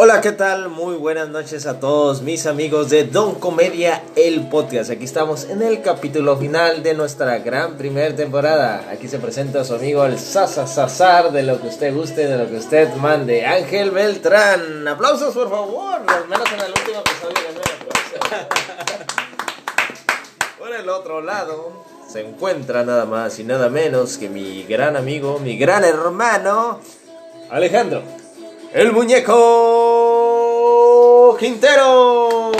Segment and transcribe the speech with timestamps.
[0.00, 0.68] Hola, ¿qué tal?
[0.68, 4.92] Muy buenas noches a todos mis amigos de Don Comedia, el podcast.
[4.92, 8.88] Aquí estamos en el capítulo final de nuestra gran primera temporada.
[8.92, 12.48] Aquí se presenta su amigo el Sasa Sazar, de lo que usted guste, de lo
[12.48, 13.44] que usted mande.
[13.44, 14.86] Ángel Beltrán.
[14.86, 16.00] Aplausos, por favor.
[16.06, 17.34] Al menos en el último episodio
[20.60, 21.72] Por el otro lado
[22.08, 26.78] se encuentra nada más y nada menos que mi gran amigo, mi gran hermano,
[27.50, 28.04] Alejandro.
[28.72, 29.77] El muñeco
[31.38, 32.50] Quintero.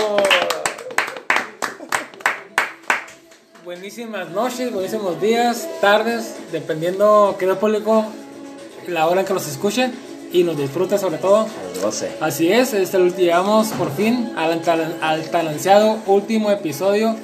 [3.65, 8.05] Buenísimas noches, buenísimos días, tardes, dependiendo qué público,
[8.87, 9.93] la hora en que nos escuchen
[10.31, 11.45] y nos disfruten sobre todo.
[11.81, 12.11] No sé.
[12.21, 14.61] Así es, este, llegamos por fin al,
[15.01, 17.17] al tan ansiado último episodio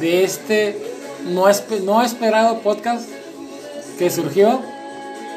[0.00, 0.80] de este
[1.26, 3.06] no, esp no esperado podcast
[3.98, 4.62] que surgió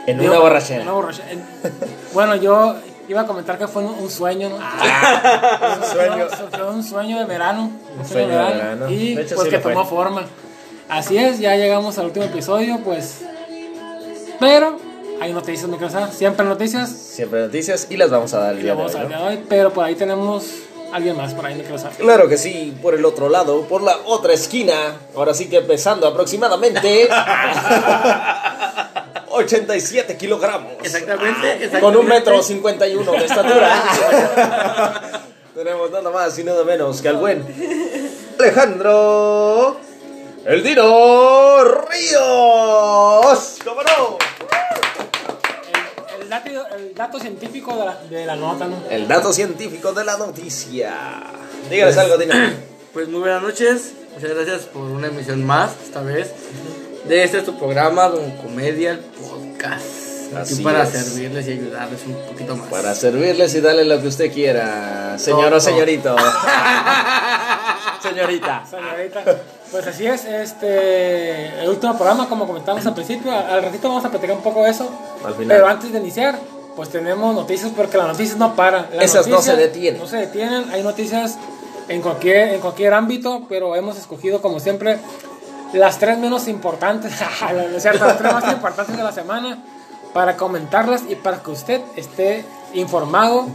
[0.05, 0.83] en una borrachera.
[0.83, 1.41] Una borrachera.
[2.13, 2.77] bueno, yo
[3.07, 4.57] iba a comentar que fue un sueño, ¿no?
[4.61, 6.27] Ah, un sueño.
[6.51, 7.71] Fue un sueño de verano.
[7.97, 8.89] Un sueño de verano.
[8.89, 10.23] Y pues que tomó forma.
[10.89, 13.21] Así es, ya llegamos al último episodio, pues.
[14.39, 14.77] Pero
[15.19, 16.89] hay noticias, ¿no quiero Siempre noticias.
[16.89, 19.43] Siempre noticias y las vamos a dar el día, de hoy, hoy.
[19.49, 20.45] Pero por ahí tenemos
[20.93, 21.97] alguien más por ahí, no quiero saber.
[21.97, 24.97] Claro que sí, por el otro lado, por la otra esquina.
[25.15, 27.09] Ahora sí que empezando aproximadamente.
[29.37, 30.73] 87 kilogramos.
[30.83, 33.83] Exactamente, Con un metro 51 de estatura.
[35.55, 37.45] Tenemos nada más y nada menos que al buen
[38.39, 39.79] Alejandro.
[40.45, 42.19] El Dino Ríos.
[43.63, 44.17] ¿Cómo no?
[46.21, 48.83] El, dato, el dato, científico de la, de la, nota, ¿no?
[48.89, 50.93] El dato científico de la noticia.
[51.69, 52.33] Dígales pues, algo, Dino.
[52.93, 53.93] Pues muy buenas noches.
[54.15, 56.31] Muchas gracias por una emisión más, esta vez
[57.07, 58.99] de este tu programa, Don Comedia, el
[59.57, 59.85] podcast.
[60.35, 62.67] Así para servirles y ayudarles un poquito más.
[62.67, 66.15] Para servirles y darle lo que usted quiera, señor o señorito.
[68.01, 68.63] Señorita.
[68.69, 69.23] Señorita.
[69.71, 74.09] Pues así es, este el último programa, como comentamos al principio, al ratito vamos a
[74.09, 74.89] platicar un poco de eso.
[75.25, 75.57] Al final.
[75.57, 76.37] Pero antes de iniciar,
[76.75, 78.87] pues tenemos noticias porque las noticias no paran.
[78.93, 79.99] Esas no se detienen.
[79.99, 81.37] No se detienen, hay noticias
[81.89, 84.99] en cualquier, en cualquier ámbito, pero hemos escogido como siempre
[85.73, 87.13] las tres menos importantes,
[87.79, 88.05] cierto?
[88.05, 89.63] las tres más importantes de la semana
[90.13, 93.47] para comentarlas y para que usted esté informado,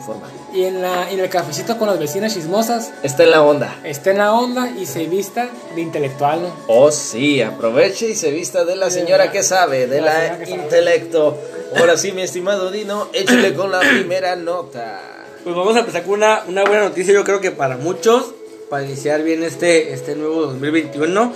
[0.53, 3.77] y en, la, en el cafecito con las vecinas chismosas esté en la onda.
[3.85, 6.43] Esté en la onda y se vista de intelectual.
[6.43, 6.49] ¿no?
[6.69, 11.39] Oh sí, aproveche y se vista de la señora que sabe, de la, intelecto.
[11.77, 15.01] Ahora sí, mi estimado Dino, échale con la primera nota.
[15.43, 18.33] Pues vamos a empezar con una, una buena noticia, yo creo que para muchos,
[18.71, 21.33] para iniciar bien este, este nuevo 2021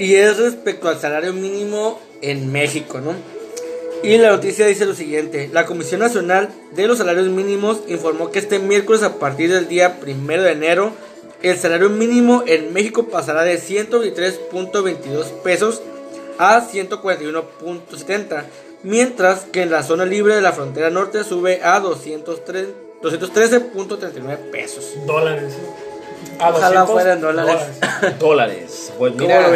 [0.00, 3.14] y es respecto al salario mínimo en México, ¿no?
[4.02, 8.38] Y la noticia dice lo siguiente, la Comisión Nacional de los Salarios Mínimos informó que
[8.38, 10.92] este miércoles a partir del día primero de enero,
[11.42, 15.82] el salario mínimo en México pasará de 123.22 pesos
[16.38, 18.44] a 141.70,
[18.82, 24.94] mientras que en la zona libre de la frontera norte sube a 213.39 pesos.
[25.06, 25.52] Dólares.
[26.42, 27.56] Ojalá fueran dólares.
[28.18, 28.92] Dólares.
[28.98, 29.50] Pues mira,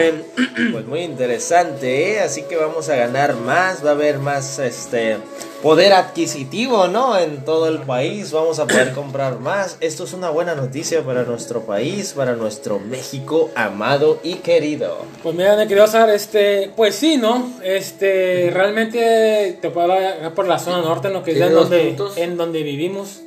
[0.73, 2.21] pues muy interesante, ¿eh?
[2.21, 5.19] Así que vamos a ganar más, va a haber más este
[5.63, 7.19] poder adquisitivo, ¿no?
[7.19, 9.79] En todo el país vamos a poder comprar más.
[9.81, 14.99] Esto es una buena noticia para nuestro país, para nuestro México amado y querido.
[15.23, 17.51] Pues mira, usar este, pues sí, ¿no?
[17.63, 21.23] Este, realmente te puedo hablar por la zona norte, ¿no?
[21.23, 23.21] Que es donde, en donde vivimos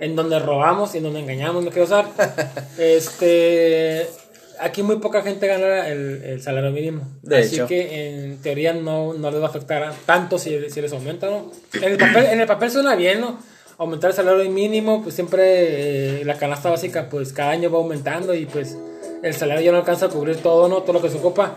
[0.00, 2.06] en donde robamos y en donde engañamos, no quiero usar.
[2.78, 4.06] este,
[4.60, 7.02] aquí muy poca gente gana el, salario mínimo.
[7.22, 10.92] De Así que en teoría no, no les va a afectar tanto si, si les
[10.92, 11.50] aumenta, ¿no?
[11.74, 13.38] En el, papel, en el papel suena bien, ¿no?
[13.78, 18.34] Aumentar el salario mínimo, pues siempre eh, la canasta básica, pues cada año va aumentando
[18.34, 18.76] y pues
[19.22, 20.82] el salario ya no alcanza a cubrir todo, ¿no?
[20.82, 21.56] Todo lo que se ocupa.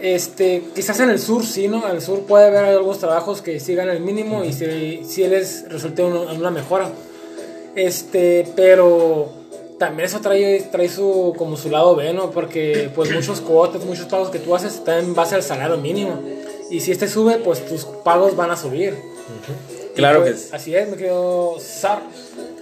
[0.00, 1.86] Este, quizás en el sur sí, ¿no?
[1.86, 5.26] En el sur puede haber algunos trabajos que sí ganan el mínimo y si, si
[5.26, 6.90] les resulta una mejora.
[7.86, 9.30] Este, pero
[9.78, 12.30] también eso trae, trae su, como su lado B, ¿no?
[12.30, 16.20] Porque pues muchos cuotas, muchos pagos que tú haces están en base al salario mínimo.
[16.70, 18.94] Y si este sube, pues tus pagos van a subir.
[19.94, 20.48] Claro pues, que sí.
[20.52, 22.02] Así es, me quedo Sar.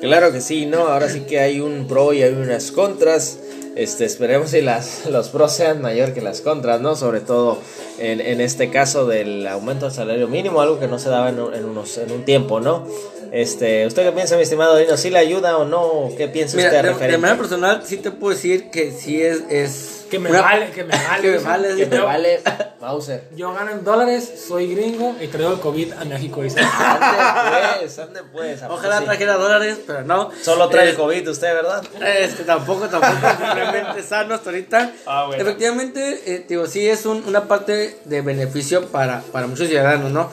[0.00, 0.86] Claro que sí, ¿no?
[0.86, 3.38] Ahora sí que hay un pro y hay unas contras.
[3.78, 6.96] Este, esperemos que las, los pros sean mayor que las contras, ¿no?
[6.96, 7.58] Sobre todo
[7.98, 11.38] en, en este caso del aumento del salario mínimo, algo que no se daba en,
[11.38, 12.84] un- en unos, en un tiempo, ¿no?
[13.30, 14.96] Este, ¿Usted qué piensa, mi estimado Dino?
[14.96, 16.08] ¿Sí le ayuda o no?
[16.16, 17.18] ¿Qué piensa Mira, usted de, de referente?
[17.18, 19.42] manera personal, sí te puedo decir que sí es.
[19.50, 21.22] es Que me una- vale, que me vale.
[21.22, 21.76] que me vale.
[21.88, 22.40] Que Yo- vale
[22.80, 23.24] Mauser.
[23.36, 26.42] Yo gano en dólares, soy gringo y traigo el COVID a México.
[26.42, 26.60] Dice.
[26.88, 28.62] Ande pues, ande pues.
[28.62, 29.04] ¿a poco Ojalá sí?
[29.04, 30.30] trajera dólares, pero no.
[30.42, 31.82] Solo trae Eh, el COVID usted, ¿verdad?
[32.00, 33.14] Este, tampoco, tampoco,
[33.44, 34.92] simplemente sano hasta ahorita.
[35.06, 35.42] Ah, bueno.
[35.42, 40.30] Efectivamente, eh, digo, sí es un- una parte de beneficio para, para muchos ciudadanos, ¿no?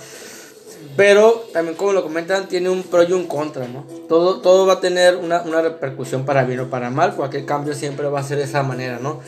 [0.95, 3.85] Pero también, como lo comentan, tiene un pro y un contra, ¿no?
[4.07, 7.15] Todo, todo va a tener una, una repercusión para bien o para mal.
[7.15, 9.19] Cualquier cambio siempre va a ser de esa manera, ¿no?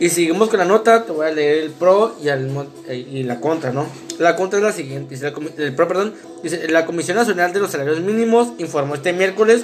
[0.00, 2.50] Y seguimos con la nota, te voy a leer el pro y, al
[2.88, 3.86] eh, y la contra, ¿no?
[4.18, 7.60] La contra es la siguiente, dice la el pro, perdón, dice, la Comisión Nacional de
[7.60, 9.62] los Salarios Mínimos informó este miércoles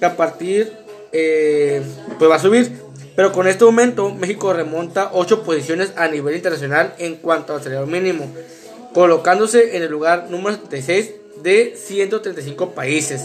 [0.00, 0.72] que a partir,
[1.12, 1.82] eh,
[2.18, 2.72] pues va a subir,
[3.14, 7.86] pero con este aumento México remonta 8 posiciones a nivel internacional en cuanto al salario
[7.86, 8.26] mínimo,
[8.94, 11.10] colocándose en el lugar número 76
[11.42, 13.22] de 135 países.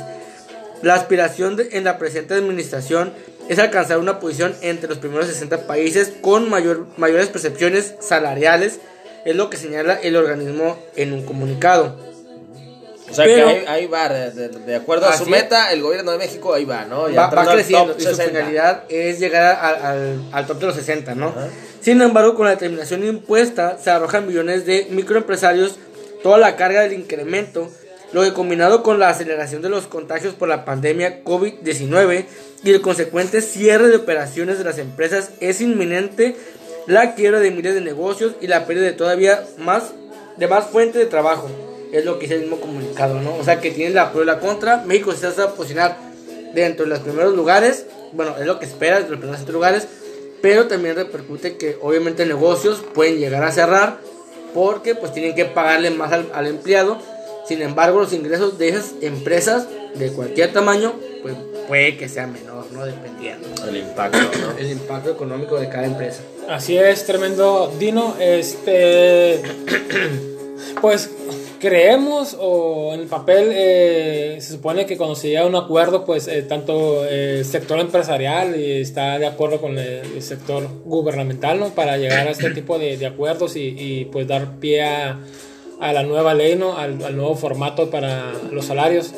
[0.82, 3.14] La aspiración de- en la presente administración
[3.52, 8.80] es alcanzar una posición entre los primeros 60 países con mayor, mayores percepciones salariales,
[9.26, 11.98] es lo que señala el organismo en un comunicado.
[13.10, 15.82] O sea Pero- que ahí, ahí va, de, de- de acuerdo a su meta, el
[15.82, 17.10] gobierno de México ahí va, ¿no?
[17.10, 18.24] Ya Va, va creciendo y su 60.
[18.40, 21.34] finalidad es llegar al, al- al top de los 60, ¿no?
[21.82, 25.78] Sin embargo, con la determinación impuesta se arrojan millones de microempresarios
[26.24, 27.70] toda la carga del incremento,
[28.14, 32.26] lo que combinado con la aceleración de los contagios por la pandemia COVID-19
[32.64, 36.36] y el consecuente cierre de operaciones de las empresas es inminente
[36.88, 39.94] la quiebra de miles de negocios y la pérdida de todavía más
[40.38, 41.50] de más fuentes de trabajo.
[41.92, 43.36] Es lo que dice el mismo comunicado, ¿no?
[43.36, 44.78] O sea que tiene la pro y la contra.
[44.78, 45.98] México se va a posicionar
[46.54, 47.86] dentro de los primeros lugares.
[48.14, 49.88] Bueno, es lo que espera dentro de los primeros 100 lugares.
[50.42, 54.00] Pero también repercute que obviamente negocios pueden llegar a cerrar
[54.54, 56.98] porque pues tienen que pagarle más al empleado.
[57.46, 61.36] Sin embargo, los ingresos de esas empresas de cualquier tamaño pues
[61.68, 62.86] puede que sea menor, ¿no?
[62.86, 63.48] Dependiendo.
[63.68, 64.58] El impacto, ¿no?
[64.58, 66.22] El impacto económico de cada empresa.
[66.50, 68.16] Así es, tremendo Dino.
[68.20, 69.42] Este,
[70.82, 71.10] pues
[71.60, 76.04] creemos o en el papel eh, se supone que cuando se llega a un acuerdo,
[76.06, 80.68] pues eh, tanto eh, el sector empresarial y está de acuerdo con el, el sector
[80.84, 81.70] gubernamental, ¿no?
[81.70, 85.20] Para llegar a este tipo de, de acuerdos y, y, pues dar pie a,
[85.82, 86.78] a la nueva ley, ¿no?
[86.78, 89.14] Al, al nuevo formato para los salarios.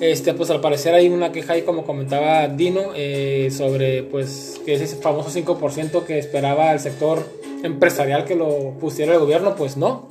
[0.00, 4.74] Este, pues al parecer hay una queja ahí, como comentaba Dino, eh, sobre pues que
[4.74, 7.24] ese famoso 5% que esperaba el sector
[7.62, 10.06] empresarial que lo pusiera el gobierno, pues no.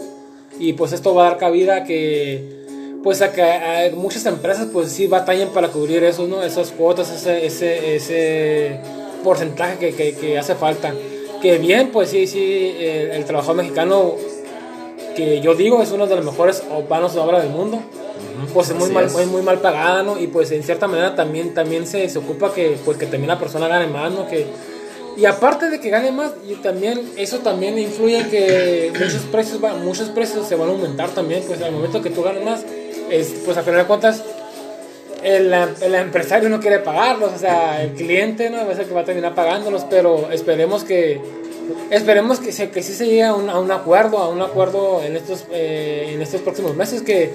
[0.59, 2.65] Y pues esto va a dar cabida a que
[3.03, 6.41] pues a que a muchas empresas pues sí batallen para cubrir eso, ¿no?
[6.41, 8.79] Esas cuotas, ese, ese, ese
[9.23, 10.95] porcentaje que, que, que hace falta.
[11.43, 14.15] Que bien, pues sí, sí, el, el trabajador mexicano,
[15.15, 17.79] que yo digo es uno de los mejores manos de obra del mundo
[18.53, 19.13] pues es muy mal, es.
[19.13, 20.19] muy, muy mal pagada, ¿no?
[20.19, 23.39] Y pues en cierta manera también, también se, se ocupa que, pues, que también la
[23.39, 24.27] persona gane más, ¿no?
[24.27, 24.45] Que,
[25.17, 29.63] y aparte de que gane más, y también eso también influye en que muchos precios,
[29.63, 32.63] va- muchos precios se van a aumentar también, pues al momento que tú ganes más,
[33.09, 34.23] es, pues a final de cuentas
[35.23, 39.01] el, el empresario no quiere pagarlos, o sea, el cliente no a veces que va
[39.01, 41.19] a terminar pagándolos, pero esperemos que
[41.89, 45.01] esperemos que, se, que sí se llegue a un, a un acuerdo, a un acuerdo
[45.03, 47.31] en estos eh, en estos próximos meses que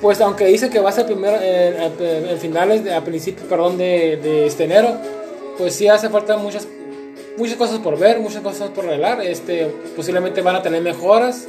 [0.00, 3.46] pues aunque dice que va a ser primero eh, a, a finales de, a principios
[3.46, 4.96] perdón de, de este enero,
[5.58, 6.66] pues sí hace falta muchas
[7.36, 11.46] muchas cosas por ver, muchas cosas por arreglar, este posiblemente van a tener mejoras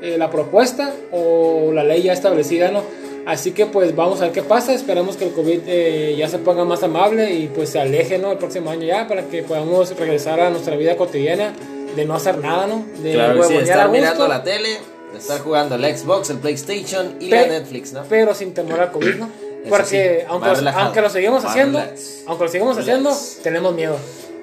[0.00, 2.82] eh, la propuesta o la ley ya establecida, ¿no?
[3.28, 6.38] Así que pues vamos a ver qué pasa, esperemos que el COVID eh, ya se
[6.38, 8.32] ponga más amable y pues se aleje, ¿no?
[8.32, 11.52] El próximo año ya para que podamos regresar a nuestra vida cotidiana
[11.94, 12.86] de no hacer nada, ¿no?
[13.02, 14.78] De Claro, sí, estar mirando la tele,
[15.14, 18.02] estar jugando el Xbox, el PlayStation y Pe- la Netflix, ¿no?
[18.08, 19.28] Pero sin temor al COVID, ¿no?
[19.68, 19.84] Porque
[20.20, 20.48] sí, aunque,
[20.86, 21.80] aunque lo seguimos haciendo,
[22.26, 23.10] aunque lo seguimos haciendo,
[23.42, 23.96] tenemos miedo.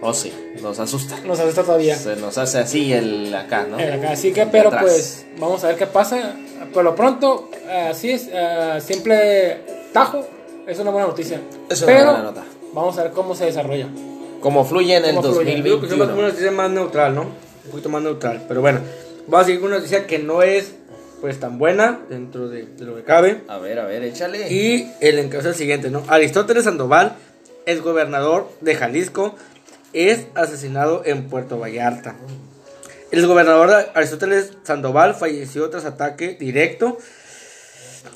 [0.07, 0.31] Oh, sí,
[0.61, 1.19] nos asusta.
[1.25, 1.95] Nos asusta todavía.
[1.95, 3.79] Se nos hace así el acá, ¿no?
[3.79, 4.11] Eh, acá.
[4.11, 4.83] Así que, El pero atrás.
[4.83, 6.35] pues, vamos a ver qué pasa.
[6.73, 7.49] Por lo pronto,
[7.89, 9.57] así es, eh, simple
[9.93, 10.25] tajo,
[10.67, 11.41] es una buena noticia.
[11.69, 12.43] Es una pero buena nota.
[12.73, 13.87] vamos a ver cómo se desarrolla.
[14.41, 15.55] Como fluye en el ¿Cómo fluye?
[15.61, 16.27] Digo que es una 2021.
[16.27, 17.21] noticia más neutral, ¿no?
[17.21, 18.43] Un poquito más neutral.
[18.47, 18.81] Pero bueno,
[19.27, 20.73] vamos a seguir con una noticia que no es
[21.21, 23.41] pues tan buena dentro de, de lo que cabe.
[23.47, 24.51] A ver, a ver, échale.
[24.53, 26.03] Y el encabezado es el siguiente, ¿no?
[26.07, 27.15] Aristóteles Sandoval,
[27.65, 29.33] el gobernador de Jalisco,
[29.95, 32.15] es asesinado en Puerto Vallarta.
[33.11, 36.97] El gobernador Aristóteles Sandoval falleció tras ataque directo.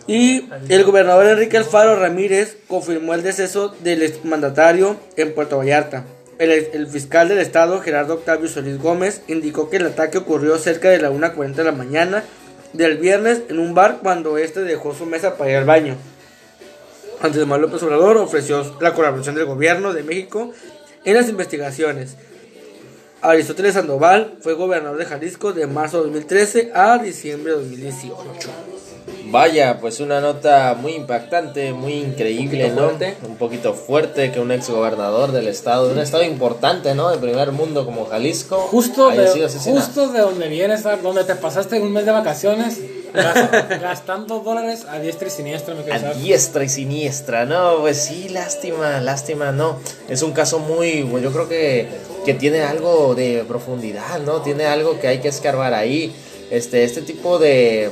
[0.07, 6.05] Y el gobernador Enrique Alfaro Ramírez confirmó el deceso del exmandatario en Puerto Vallarta.
[6.37, 10.89] el, el fiscal del estado, Gerardo Octavio Solís Gómez, indicó que el ataque ocurrió cerca
[10.89, 12.23] de la 1.40 de la mañana
[12.73, 15.95] del viernes en un bar cuando este dejó su mesa para ir al baño.
[17.21, 20.51] Andrés Manuel López Obrador ofreció la colaboración del gobierno de México
[21.05, 22.15] en las investigaciones.
[23.21, 28.15] Aristóteles Sandoval fue gobernador de Jalisco de marzo de 2013 a diciembre de 2018.
[29.25, 32.87] Vaya, pues una nota muy impactante, muy increíble, Un poquito ¿no?
[32.87, 33.17] fuerte.
[33.27, 37.09] Un poquito fuerte que un exgobernador del estado, de un estado importante, ¿no?
[37.09, 41.79] De primer mundo como Jalisco, Justo haya de, justo de donde vienes, donde te pasaste
[41.79, 42.79] un mes de vacaciones
[43.13, 48.99] gastando dólares a diestra y siniestra, me a diestra y siniestra, no, pues sí, lástima,
[49.01, 49.79] lástima, no.
[50.07, 51.87] Es un caso muy, pues yo creo que,
[52.25, 54.41] que tiene algo de profundidad, ¿no?
[54.41, 56.15] Tiene algo que hay que escarbar ahí.
[56.51, 57.91] Este, este tipo de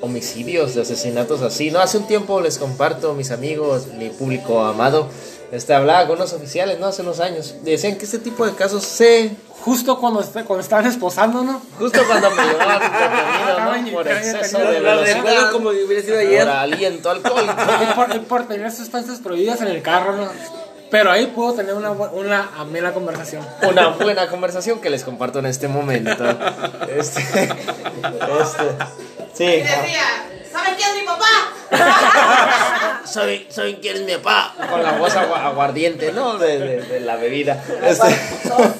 [0.00, 1.80] homicidios, de asesinatos así, ¿no?
[1.80, 5.08] Hace un tiempo les comparto, mis amigos, mi público amado,
[5.52, 6.86] este, hablaba con unos oficiales, ¿no?
[6.86, 7.54] Hace unos años.
[7.62, 9.30] Decían que este tipo de casos se...
[9.64, 11.60] Justo cuando, est- cuando estaban esposando, ¿no?
[11.78, 13.92] Justo cuando me llevaban detenido, ¿no?
[13.92, 15.50] Por exceso de velocidad.
[15.52, 16.44] como si hubiera sido ayer.
[16.44, 17.54] Por aliento alcohólico.
[17.96, 20.28] Por, por tener sustancias prohibidas en el carro, ¿no?
[20.90, 23.44] Pero ahí pudo tener una, una amena conversación.
[23.68, 26.24] una buena conversación que les comparto en este momento.
[26.96, 27.52] Este, este,
[29.34, 29.44] sí.
[29.44, 30.02] Y decía,
[30.50, 31.26] ¿saben quién es mi papá?
[33.12, 34.54] Soy, soy quién es mi papá.
[34.70, 36.36] Con la voz agua- aguardiente, ¿no?
[36.38, 37.62] De, de- de la bebida.
[37.84, 38.14] Este,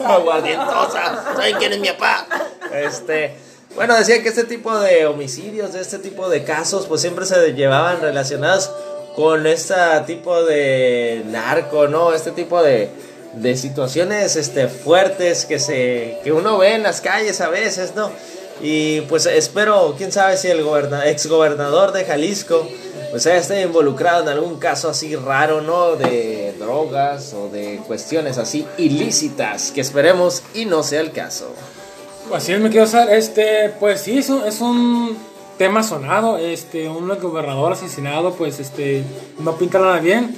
[0.05, 1.25] aguardientosa.
[1.37, 2.27] Soy quién es mi papá.
[2.73, 3.35] Este.
[3.75, 7.53] Bueno, decían que este tipo de homicidios, de este tipo de casos, pues siempre se
[7.55, 8.71] llevaban relacionados
[9.15, 9.75] con este
[10.07, 12.13] tipo de narco, ¿no?
[12.15, 12.89] Este tipo de,
[13.35, 18.11] de situaciones este, fuertes que, se, que uno ve en las calles a veces, ¿no?
[18.61, 22.67] Y pues espero, quién sabe si el goberna, exgobernador de Jalisco
[23.11, 25.97] pues haya estado involucrado en algún caso así raro, ¿no?
[25.97, 31.51] De drogas o de cuestiones así ilícitas, que esperemos y no sea el caso.
[32.35, 33.11] Así es, me quiero usar.
[33.11, 35.17] Este, pues sí, es un,
[35.59, 36.39] tema sonado.
[36.39, 39.03] Este, un gobernador asesinado, pues este,
[39.41, 40.35] no pinta nada bien.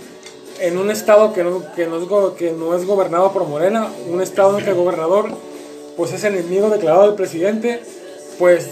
[0.59, 4.59] En un estado que no, que no, es, que gobernado por Morena, un estado en
[4.59, 5.31] el que el gobernador,
[5.97, 7.83] pues es enemigo declarado del presidente,
[8.41, 8.69] pues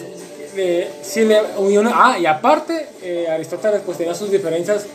[0.57, 1.41] eh, sí le.
[1.71, 4.87] y una- ah, y aparte, eh, Aristóteles pues tenía sus diferencias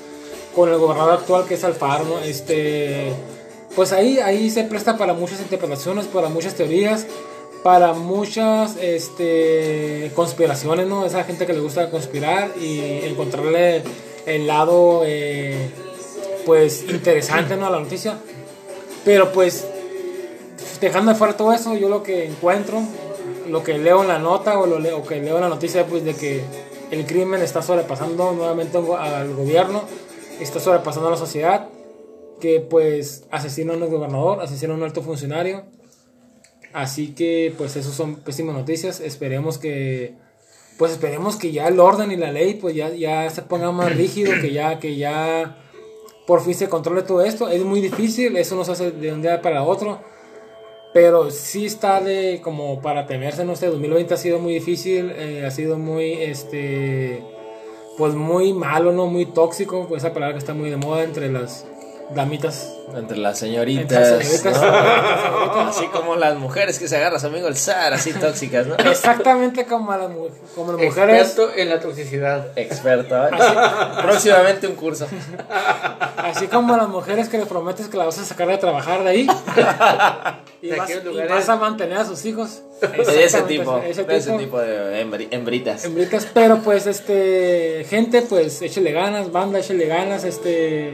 [0.53, 2.19] con el gobernador actual que es Alfaro.
[2.25, 3.13] Este,
[3.75, 7.05] pues ahí, ahí se presta para muchas interpretaciones, para muchas teorías,
[7.63, 11.05] para muchas este, conspiraciones, ¿no?
[11.05, 13.83] Esa gente que le gusta conspirar y encontrarle
[14.25, 15.69] el lado, eh,
[16.45, 17.67] pues, interesante, ¿no?
[17.67, 18.17] A la noticia.
[19.05, 19.65] Pero pues,
[20.81, 22.81] dejando de fuera todo eso, yo lo que encuentro,
[23.47, 25.85] lo que leo en la nota o lo leo, o que leo en la noticia,
[25.85, 26.43] pues, de que
[26.91, 29.83] el crimen está sobrepasando nuevamente al gobierno,
[30.39, 31.69] está sobrepasando a la sociedad,
[32.39, 35.63] que pues asesina a un gobernador, asesina a un alto funcionario.
[36.73, 38.99] Así que pues eso son pésimas noticias.
[38.99, 40.15] Esperemos que
[40.77, 43.95] pues esperemos que ya el orden y la ley pues ya, ya se ponga más
[43.95, 45.57] rígido, que ya que ya
[46.27, 47.47] por fin se controle todo esto.
[47.49, 50.01] Es muy difícil, eso no se hace de un día para otro.
[50.93, 55.43] Pero sí está de como para temerse, no sé, 2020 ha sido muy difícil, eh,
[55.45, 57.23] ha sido muy, este,
[57.97, 59.07] pues muy malo, ¿no?
[59.07, 61.65] Muy tóxico, pues esa palabra que está muy de moda entre las
[62.13, 62.69] damitas.
[62.95, 64.61] Entre las señoritas, Entre las señoritas.
[64.61, 65.61] ¿no?
[65.69, 68.75] Así como las mujeres que se agarran su amigo el zar, así tóxicas, ¿no?
[68.75, 71.21] Exactamente como, a las, mu- como las mujeres.
[71.27, 72.47] Experto en la toxicidad.
[72.55, 73.31] Experto, ¿eh?
[74.03, 75.07] Próximamente un curso.
[76.17, 79.03] Así como a las mujeres que les prometes que la vas a sacar de trabajar
[79.03, 79.27] de ahí.
[80.63, 82.61] y, vas, y vas a mantener a sus hijos.
[82.81, 84.39] De ese tipo, ese de ese tipo.
[84.39, 85.85] tipo de hembri- hembritas.
[85.85, 90.93] Hembritas, pero pues este gente pues échele ganas, banda, échele ganas, este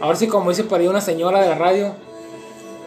[0.00, 1.94] ahora sí como dice por ahí una señora de la radio,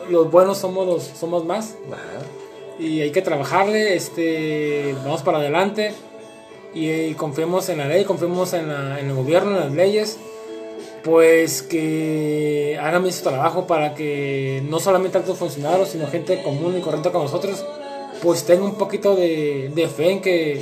[0.09, 2.79] los buenos somos los somos más Ajá.
[2.79, 5.93] y hay que trabajarle, este vamos para adelante
[6.74, 10.17] y, y confiemos en la ley, confiemos en, la- en el gobierno, en las leyes,
[11.03, 16.77] pues que hagan bien su trabajo para que no solamente altos funcionarios, sino gente común
[16.77, 17.65] y corriente como nosotros,
[18.21, 20.61] pues tenga un poquito de, de fe en que,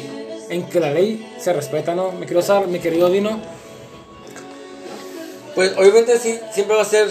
[0.50, 2.12] en que la ley se respeta, ¿no?
[2.12, 3.40] Me quiero usar, mi querido Dino.
[5.56, 7.08] Pues obviamente sí, siempre va a ser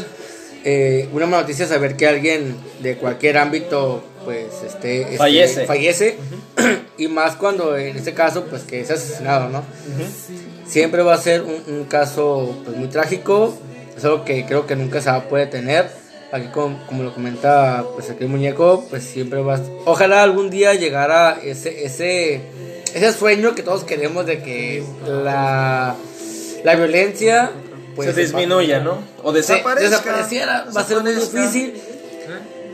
[0.65, 5.67] eh, una mala noticia saber que alguien de cualquier ámbito pues este, este, Fallece.
[5.67, 6.19] fallece
[6.99, 9.63] y más cuando en este caso pues que es asesinado, ¿no?
[10.67, 13.57] Siempre va a ser un, un caso pues muy trágico,
[13.97, 15.89] es algo que creo que nunca se poder tener.
[16.33, 20.51] Aquí como, como lo comenta pues aquí el muñeco, pues siempre va a- ojalá algún
[20.51, 22.41] día llegara ese ese
[22.93, 25.95] ese sueño que todos queremos de que la
[26.65, 27.53] la violencia
[27.95, 28.99] pues se disminuya, ¿no?
[29.23, 29.89] O desaparezca.
[29.89, 31.75] desapareciera, va a ser muy difícil.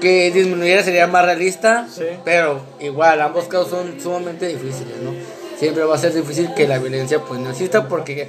[0.02, 2.04] Que disminuyera sería más realista, Sí.
[2.24, 5.12] pero igual ambos casos son sumamente difíciles, ¿no?
[5.58, 8.28] Siempre va a ser difícil que la violencia pues no exista porque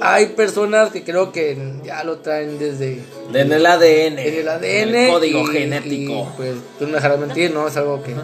[0.00, 3.00] hay personas que creo que ya lo traen desde
[3.32, 4.18] En el ADN.
[4.18, 6.12] en el ADN, el código y- genético.
[6.12, 7.68] y, pues tú no me dejarás mentir, ¿no?
[7.68, 8.14] Es algo que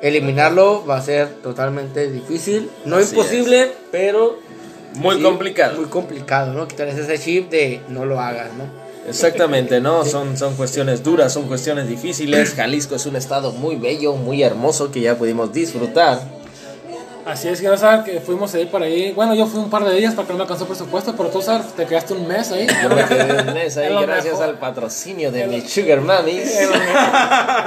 [0.00, 4.38] eliminarlo va a ser totalmente difícil, no Así imposible, pero
[4.94, 5.76] Muy sí, complicado.
[5.76, 6.66] Muy complicado, ¿no?
[6.66, 8.64] Quitarles ese chip de no lo hagas, ¿no?
[9.08, 10.04] Exactamente, ¿no?
[10.04, 12.54] Son, son cuestiones duras, son cuestiones difíciles.
[12.54, 16.37] Jalisco es un estado muy bello, muy hermoso que ya pudimos disfrutar.
[17.28, 19.12] Así es, que no sabes que fuimos ahí por ahí.
[19.12, 21.66] Bueno, yo fui un par de días porque no me alcanzó presupuesto, pero tú sabes,
[21.74, 22.66] te quedaste un mes ahí.
[22.82, 24.44] Yo me quedé un mes Es ahí gracias mejor.
[24.48, 25.98] al patrocinio de mi Sugar.
[25.98, 26.88] Es lo mejor-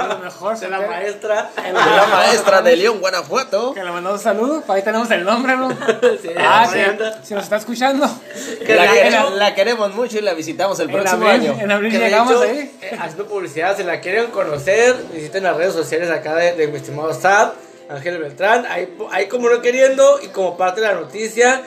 [0.02, 0.58] es lo mejor.
[0.58, 1.50] De la que- maestra.
[1.56, 3.72] es de la maestra de León, Guanajuato.
[3.74, 5.68] Que le mandamos un saludo, para ahí tenemos el nombre, ¿no?
[6.38, 8.08] ah, que, si nos está escuchando.
[8.66, 11.60] Que la, queremos, la queremos mucho y la visitamos el en próximo abril, año.
[11.60, 12.70] en abril Que llegamos hecho, ahí.
[12.82, 16.76] eh, haciendo publicidad, si la quieren conocer, visiten las redes sociales acá de, de mi
[16.78, 17.50] estimado Sad,
[17.92, 21.62] Ángel Beltrán, ahí, ahí como no queriendo y como parte de la noticia.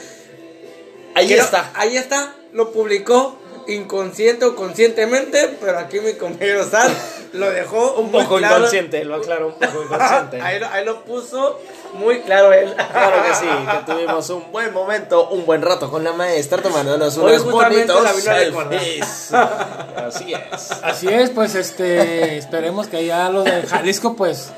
[1.15, 1.71] Ahí Quiero- está.
[1.75, 6.91] Ahí está, lo publicó inconsciente o conscientemente, pero aquí mi compañero Sad
[7.33, 8.57] lo dejó Un poco claro.
[8.57, 10.39] inconsciente, lo aclaro, un poco inconsciente.
[10.41, 11.59] ahí, lo, ahí lo puso
[11.93, 12.73] muy claro él.
[12.75, 17.17] Claro que sí, que tuvimos un buen momento, un buen rato con la maestra tomándonos
[17.17, 19.31] unos bonitos la selfies.
[19.95, 20.71] Así es.
[20.83, 24.51] Así es, pues este, esperemos que ya los de Jalisco, pues,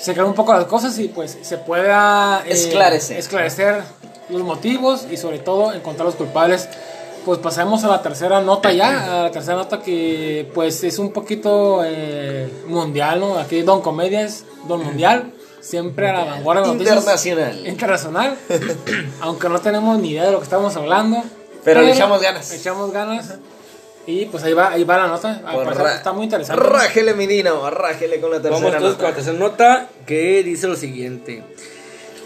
[0.00, 3.18] se aclaren un poco las cosas y pues se pueda eh, Esclarecer.
[3.18, 3.82] esclarecer
[4.30, 6.68] los motivos y sobre todo encontrar los culpables.
[7.24, 11.12] Pues pasemos a la tercera nota ya, a la tercera nota que pues es un
[11.12, 13.38] poquito eh, mundial, ¿no?
[13.38, 16.96] Aquí Don Comedia es Don Mundial, siempre a la vanguardia de noticias.
[16.96, 17.66] Internacional.
[17.66, 18.38] Internacional,
[19.20, 21.22] aunque no tenemos ni idea de lo que estamos hablando.
[21.62, 22.50] Pero le echamos ganas.
[22.52, 23.34] Echamos ganas.
[24.06, 25.40] Y pues ahí va, ahí va la nota.
[25.42, 26.62] Parecer ra- está muy interesante.
[26.62, 29.14] Rájele, menino, rájele con la Vamos tercera entonces con la nota.
[29.14, 31.44] tercera nota que dice lo siguiente.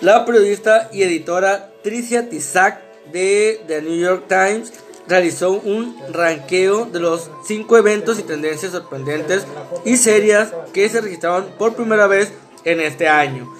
[0.00, 2.80] La periodista y editora Tricia Tisac
[3.12, 4.72] de The New York Times
[5.06, 9.44] realizó un ranqueo de los cinco eventos y tendencias sorprendentes
[9.84, 12.32] y serias que se registraron por primera vez
[12.64, 13.52] en este año.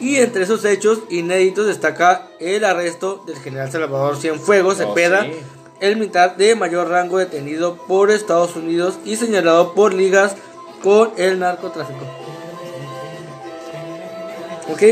[0.00, 5.32] Y entre esos hechos inéditos destaca el arresto del general Salvador Cienfuegos Cepeda, sí.
[5.80, 10.34] El militar de mayor rango detenido por Estados Unidos y señalado por ligas
[10.82, 12.00] con el narcotráfico.
[14.72, 14.82] ¿Ok?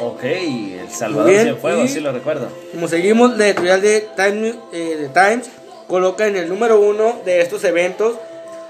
[0.00, 2.48] Ok, El Salvador bien, y- sí lo recuerdo.
[2.72, 5.48] Como seguimos, la editorial de Time, eh, de Times
[5.88, 8.14] coloca en el número uno de estos eventos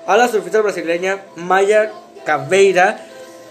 [0.07, 1.91] a la surfista brasileña Maya
[2.25, 3.05] Caveira,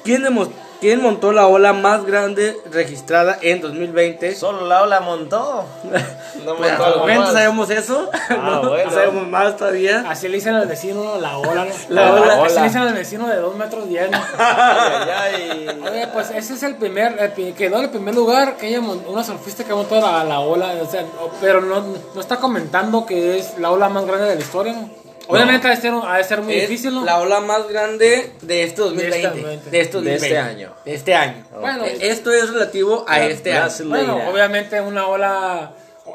[0.04, 0.49] quien, demos-
[0.86, 4.36] quien montó la ola más grande registrada en 2020.
[4.36, 5.65] Solo la ola montó.
[6.45, 7.34] No montó al algo momento más.
[7.34, 8.91] sabemos eso, Ah, no, bueno.
[8.91, 10.04] sabemos más todavía.
[10.08, 11.71] Así le dicen al vecino la ola, ¿no?
[11.89, 12.43] La ola.
[12.45, 14.17] Así le dicen al vecino de 2 metros 10, ¿no?
[14.38, 15.82] Ay, ay, ay.
[15.91, 19.24] Oye, pues ese es el primer, el quedó en el primer lugar que ella una
[19.24, 21.04] surfista que montó la, la ola, o sea,
[21.41, 25.05] pero no, no está comentando que es la ola más grande de la historia, ¿no?
[25.27, 27.03] Obviamente ha de ser, ha de ser muy Es difícil, ¿no?
[27.03, 29.09] la ola más grande de este 2020.
[29.11, 29.69] De este 2020.
[29.69, 30.38] De este, De este 2020.
[30.38, 30.73] año.
[30.85, 31.43] De este año.
[31.59, 33.61] Bueno, Eh, Esto es relativo a La este año.
[33.61, 33.95] brasileña.
[34.13, 35.71] Bueno, obviamente una ola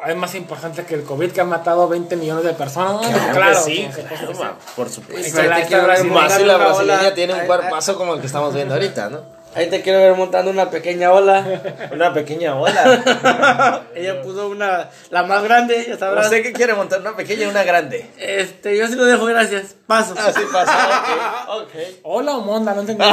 [0.06, 3.32] es más importante que el COVID que ha matado 20 millones de personas, ¿no?
[3.32, 4.40] Claro, que sí, por supuesto claro, que sí.
[4.42, 5.42] ma, por supuesto.
[6.14, 7.14] Más si la brasileña ola.
[7.14, 9.39] tiene un cuerpazo como el que estamos viendo ahorita, ¿no?
[9.52, 11.44] Ahí te quiero ver montando una pequeña ola.
[11.92, 13.82] Una pequeña ola.
[13.96, 16.26] Ella puso una, la más grande, ya sabrás.
[16.26, 17.00] ¿Usted qué quiere montar?
[17.00, 18.08] ¿Una pequeña y una grande?
[18.16, 19.74] Este, yo sí lo dejo, gracias.
[19.88, 20.14] Paso.
[20.16, 21.70] Así pasa, ok, ok.
[22.04, 23.04] Ola o monda, no entendí.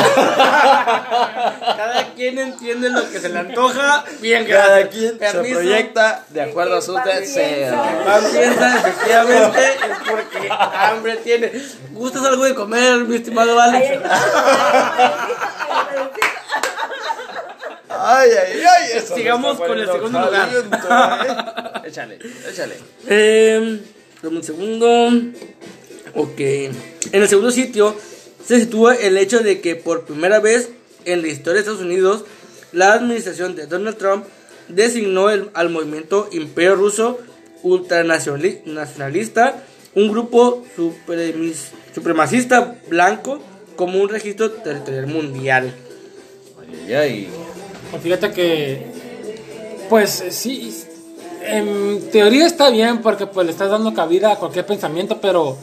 [1.76, 4.04] Cada quien entiende lo que se le antoja.
[4.19, 4.89] Bien, Cada gracias.
[4.93, 5.56] quien se Permiso.
[5.56, 7.76] proyecta de acuerdo a sus deseos.
[8.06, 11.52] Pan piensa, efectivamente, es porque hambre tiene.
[11.93, 14.00] ¿Gustas algo de comer, mi estimado Alex?
[17.99, 18.97] Ay, ay, ay.
[18.97, 20.49] Eso Sigamos con el segundo lugar.
[20.53, 20.63] ¿eh?
[21.88, 22.75] Échale, échale.
[23.07, 23.79] Eh,
[24.21, 25.10] dame un segundo.
[26.15, 26.39] Ok.
[26.39, 26.75] En
[27.21, 27.95] el segundo sitio
[28.45, 30.69] se sitúa el hecho de que por primera vez
[31.05, 32.25] en la historia de Estados Unidos,
[32.73, 34.25] la administración de Donald Trump
[34.67, 37.19] designó el- al movimiento Imperio Ruso
[37.63, 39.63] ultranacionalista,
[39.95, 43.41] un grupo supremis- supremacista blanco,
[43.75, 45.73] como un registro territorial mundial.
[46.88, 47.29] Ay, ay.
[47.33, 47.57] Pues
[48.02, 48.86] Fíjate que,
[49.89, 50.84] pues sí,
[51.43, 55.58] en teoría está bien porque pues le estás dando cabida a cualquier pensamiento, pero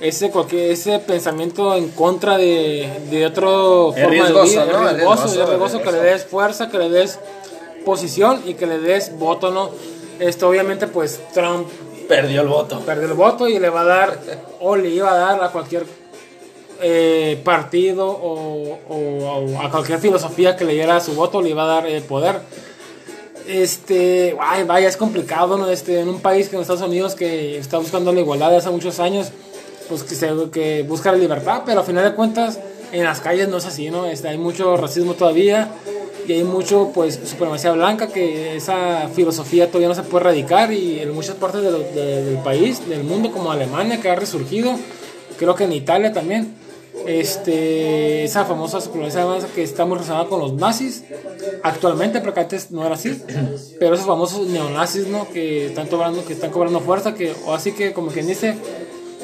[0.00, 4.88] ese cualquier ese pensamiento en contra de, de otro forma riesgoso, de vida, ¿no?
[4.88, 6.02] es riesgoso, Es es riesgoso que le riesgoso.
[6.02, 7.18] des fuerza, que le des
[7.84, 9.70] posición y que le des voto, ¿no?
[10.18, 11.68] Esto obviamente pues Trump
[12.08, 12.80] Perdió el voto.
[12.80, 14.18] perdió el voto y le va a dar
[14.60, 15.86] o le iba a dar a cualquier
[16.80, 21.66] eh, partido o, o- a cualquier filosofía que le diera su voto le iba a
[21.66, 22.40] dar eh, poder.
[23.46, 25.68] Este, ay, vaya, es complicado, ¿no?
[25.68, 29.00] Este, en un país en Estados Unidos que está buscando la igualdad desde hace muchos
[29.00, 29.32] años,
[29.88, 32.60] pues que, que busca la libertad, pero a final de cuentas
[32.92, 34.06] en las calles no es así, ¿no?
[34.06, 35.68] Este, hay mucho racismo todavía
[36.28, 41.00] y hay mucho, pues, supremacía blanca, que esa filosofía todavía no se puede erradicar y
[41.00, 44.76] en muchas partes de- del país, del mundo, como Alemania, que ha resurgido,
[45.36, 46.54] creo que en Italia también,
[47.06, 51.04] este, esa famosa blanca que está muy relacionada con los nazis,
[51.62, 53.22] actualmente, porque antes no era así,
[53.80, 55.28] pero esos famosos neonazis, ¿no?
[55.28, 58.56] Que están cobrando, que están cobrando fuerza, que, o así que, como quien dice,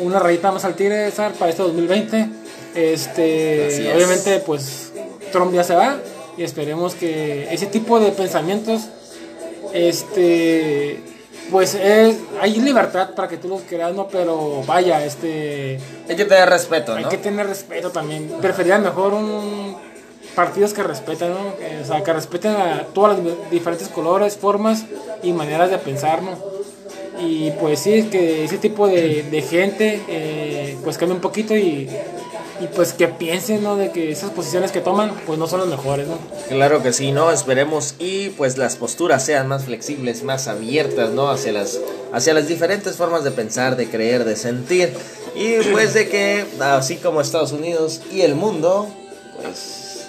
[0.00, 2.28] una rayita más al tigre, para este 2020.
[2.74, 4.92] Este, obviamente, pues
[5.32, 5.98] Trump ya se va
[6.36, 8.82] y esperemos que ese tipo de pensamientos,
[9.72, 11.00] este,
[11.50, 14.08] pues es, hay libertad para que tú los creas, ¿no?
[14.08, 17.08] Pero vaya, este, Hay que tener respeto, hay ¿no?
[17.08, 18.28] que tener respeto también.
[18.40, 19.76] Preferiría mejor un
[20.34, 21.54] partidos que respeten, ¿no?
[21.82, 24.84] O sea, que respeten a todas las diferentes colores, formas
[25.22, 26.38] y maneras de pensar, ¿no?
[27.20, 31.88] Y pues sí, que ese tipo de, de gente eh, pues cambie un poquito y,
[32.60, 33.76] y pues que piensen, ¿no?
[33.76, 36.18] De que esas posiciones que toman pues no son las mejores, ¿no?
[36.48, 37.30] Claro que sí, ¿no?
[37.30, 41.30] Esperemos y pues las posturas sean más flexibles, más abiertas, ¿no?
[41.30, 41.78] Hacia las,
[42.12, 44.92] hacia las diferentes formas de pensar, de creer, de sentir.
[45.34, 48.88] Y pues de que, así como Estados Unidos y el mundo,
[49.40, 50.06] pues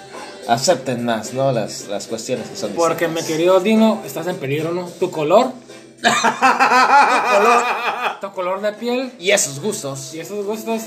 [0.48, 1.52] acepten más, ¿no?
[1.52, 3.36] Las, las cuestiones que son Porque mi distintas.
[3.36, 4.88] querido Dino, estás en peligro, ¿no?
[4.98, 5.52] Tu color,
[6.02, 7.62] tu color,
[8.20, 10.14] tu color de piel Y esos gustos.
[10.14, 10.82] y esos gustos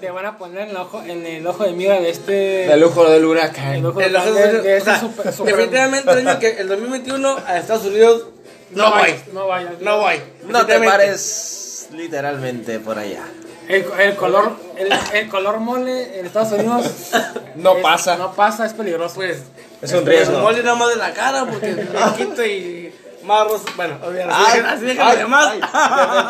[0.00, 2.32] te van a poner en el ojo, en el ojo de mira de este...
[2.32, 3.84] Del lujo del el huracán.
[3.84, 6.68] ojo de, El- de- de o este sea, super- super- definitivamente el año que el
[6.68, 8.24] 2021 a Estados Unidos
[8.70, 9.00] no, voy.
[9.00, 9.72] vayas, no vayas.
[9.80, 10.22] No voy.
[10.48, 13.24] No te pares literalmente por allá.
[13.68, 16.86] El, el color el, el color mole en Estados Unidos
[17.56, 18.16] No es- pasa.
[18.16, 19.16] no pasa, es peligroso.
[19.16, 19.42] Pues
[19.82, 20.38] Es un el riesgo.
[20.38, 21.84] mole nada más de la cara porque me
[22.16, 22.94] quito y
[23.30, 25.46] más ros- bueno, olvídalo, así Ay, de más.
[25.46, 25.66] ay, ¿De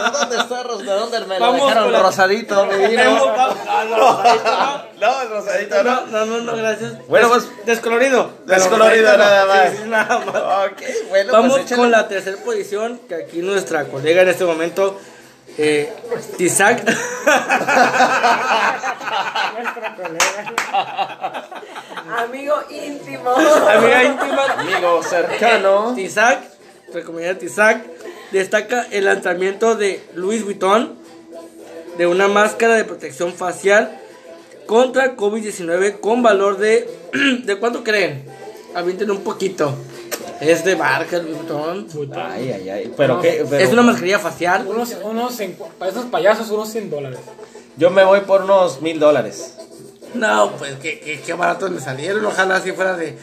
[0.05, 2.55] de dónde está Ros- ¿De dónde me lo Vamos dejaron rosadito?
[2.57, 2.75] vamos,
[3.69, 4.83] ah, no, rosadito, no.
[5.01, 6.07] No, el rosadito no.
[6.07, 6.93] No, no, no, gracias.
[7.09, 8.31] Bueno, pues- descolorido.
[8.45, 9.65] Descolorido Pero nada más.
[9.65, 9.71] no.
[9.71, 10.71] Sí, sí, nada más.
[10.73, 11.81] Ok, bueno, Vamos pues échale.
[11.81, 15.01] con la tercera posición, que aquí nuestra colega en este momento,
[15.59, 15.93] eh,
[16.37, 16.83] Tizac.
[22.19, 23.31] Amigo íntimo.
[23.31, 24.45] Amiga íntima.
[24.59, 25.93] Amigo cercano.
[25.95, 26.41] Tizac,
[26.90, 27.85] nuestra comunidad Tizac,
[28.33, 30.96] destaca el lanzamiento de Louis Vuitton
[31.96, 33.96] de una máscara de protección facial
[34.66, 36.88] contra COVID-19 con valor de...
[37.44, 38.24] ¿De cuánto creen?
[38.74, 39.72] Avienten un poquito.
[40.40, 41.87] Es de marca Louis Vuitton.
[42.16, 42.94] Ay, ay, ay.
[42.96, 43.46] Pero qué.
[43.48, 44.66] Pero Es una mascarilla facial.
[44.66, 45.38] Unos, unos,
[45.79, 47.20] para esos payasos, unos 100 dólares.
[47.76, 49.59] Yo me voy por unos mil dólares.
[50.14, 52.24] No, pues qué, qué, qué baratos me salieron.
[52.24, 53.16] Ojalá así fuera de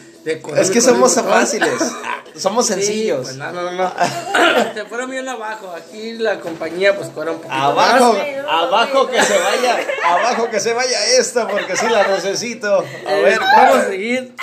[0.58, 1.74] Es que somos fáciles.
[2.38, 3.22] Somos Sí, sencillos.
[3.24, 3.92] pues no, no, no.
[4.76, 5.74] Se fuera bien abajo.
[5.76, 8.24] Aquí la compañía pues cobra un poquito Abajo, más.
[8.48, 12.82] abajo que se vaya, abajo que se vaya esta porque sí la necesito.
[12.82, 14.36] A Eh, ver, vamos a seguir.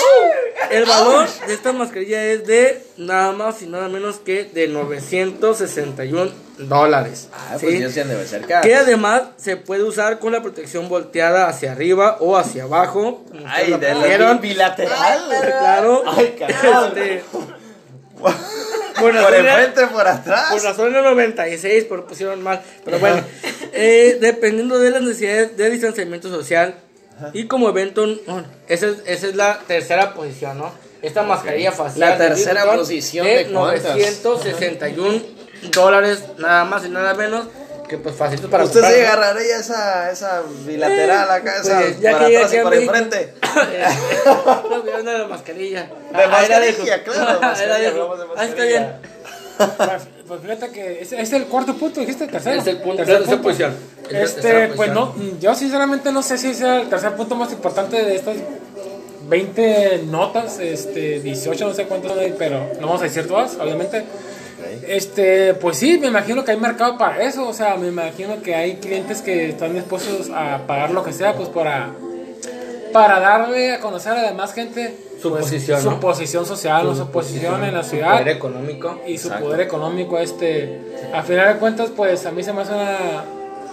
[0.71, 6.33] El valor de esta mascarilla es de nada más y nada menos que de 961
[6.59, 7.29] dólares.
[7.33, 7.67] Ah, ¿sí?
[7.67, 8.63] pues ya se debe cercar.
[8.63, 13.25] Que además se puede usar con la protección volteada hacia arriba o hacia abajo.
[13.47, 15.21] Ay, de la bilateral.
[15.41, 16.03] Claro.
[16.07, 16.37] Ay.
[16.39, 17.25] Este,
[19.01, 20.53] Por por enfrente, por atrás.
[20.53, 22.63] por razón era 96, pero pusieron mal.
[22.85, 23.23] Pero bueno,
[23.73, 26.77] eh, dependiendo de las necesidades de distanciamiento social
[27.33, 28.07] y como evento,
[28.69, 30.73] esa es, esa es la tercera posición, ¿no?
[31.03, 32.01] Esta mascarilla facial.
[32.01, 33.85] La de tercera posición de de cuántas?
[33.85, 35.34] 961
[35.71, 37.47] dólares, nada más y nada menos.
[37.89, 39.13] Que pues facilito para Usted comprar, se ¿no?
[39.13, 42.63] agarraría esa, esa bilateral acá, esa Pues, ya para que llegué atrás y aquí a
[42.63, 42.95] por México.
[42.95, 43.35] enfrente.
[44.71, 45.83] no, pero no la mascarilla.
[45.83, 48.79] De Ah, era mascarilla, su- claro, mascarilla, de de Ah, está mascarilla.
[48.81, 49.15] bien.
[49.77, 52.61] Pues, pues fíjate que es, es el cuarto punto, dijiste, tercero.
[52.61, 53.43] Es el punto, Tercer punto.
[53.43, 53.77] posición.
[54.11, 58.03] Este, tercera pues no, yo sinceramente no sé si sea el tercer punto más importante
[58.03, 58.37] de estas
[59.29, 64.05] 20 notas, este, 18, no sé cuántas pero no vamos a decir todas, obviamente.
[64.87, 68.55] Este, pues sí, me imagino que hay mercado para eso, o sea, me imagino que
[68.55, 71.91] hay clientes que están dispuestos a pagar lo que sea, pues para,
[72.93, 76.01] para darle a conocer a la demás gente Su pues, posición, su ¿no?
[76.01, 79.01] posición social o su posición en la ciudad Poder económico.
[79.07, 79.47] y su Exacto.
[79.47, 80.81] poder económico este
[81.13, 82.99] a final de cuentas pues a mí se me hace una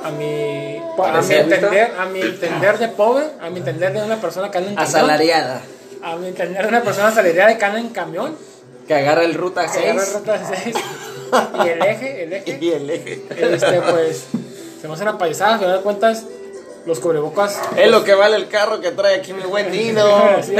[0.04, 4.16] a mi a mi entender a mi entender de pobre a mi entender de una
[4.16, 5.62] persona que anda en camión Asalariada.
[6.02, 8.36] a mi entender de una persona asalariada que anda en camión
[8.92, 10.76] Que agarra el ruta que agarra 6 ruta 6
[11.64, 12.58] y el eje el eje.
[12.60, 13.24] Y el eje.
[13.30, 14.26] este pues
[14.82, 16.26] se me hace una payasada a final de cuentas
[16.86, 17.60] los cubrebocas.
[17.78, 20.04] Es lo que vale el carro que trae aquí mi buen Dino.
[20.42, 20.56] Sí.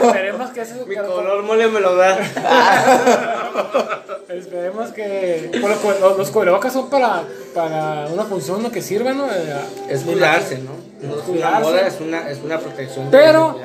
[0.00, 2.18] Esperemos que eso Mi color mole me lo da.
[4.28, 5.50] Esperemos que.
[5.60, 7.22] Bueno, los, los cubrebocas son para,
[7.54, 8.70] para una función ¿no?
[8.70, 9.26] que sirvan, ¿no?
[9.26, 10.58] Eh, Es cuidarse.
[10.58, 10.72] ¿no?
[11.02, 11.60] Es una Cuidarse.
[11.62, 13.10] moda, es una, es una protección.
[13.10, 13.58] de Pero.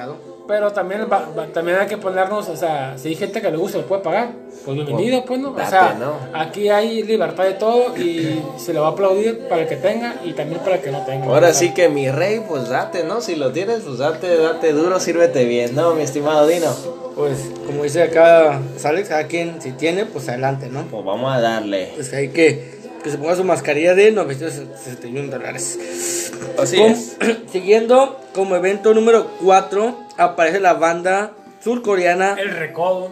[0.49, 3.57] Pero también, va- va- también hay que ponernos, o sea, si hay gente que le
[3.57, 4.29] gusta, lo puede pagar,
[4.65, 5.51] pues bienvenido, pues, ¿no?
[5.51, 5.89] O sea,
[6.33, 10.15] aquí hay libertad de todo y se le va a aplaudir para el que tenga
[10.25, 11.27] y también para el que no tenga.
[11.27, 13.21] Ahora sí que mi rey, pues date, ¿no?
[13.21, 16.73] Si lo tienes, pues date, date duro, sírvete bien, ¿no, mi estimado Dino?
[17.15, 20.81] Pues, como dice acá Alex, cada quien si tiene, pues adelante, ¿no?
[20.89, 21.91] Pues vamos a darle.
[21.93, 26.31] Pues hay que que se ponga su mascarilla de 961 dólares.
[26.57, 27.17] Así es.
[27.51, 31.31] Siguiendo, como evento número 4, aparece la banda
[31.63, 33.11] surcoreana El recodo,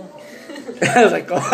[0.81, 1.41] El Recodo.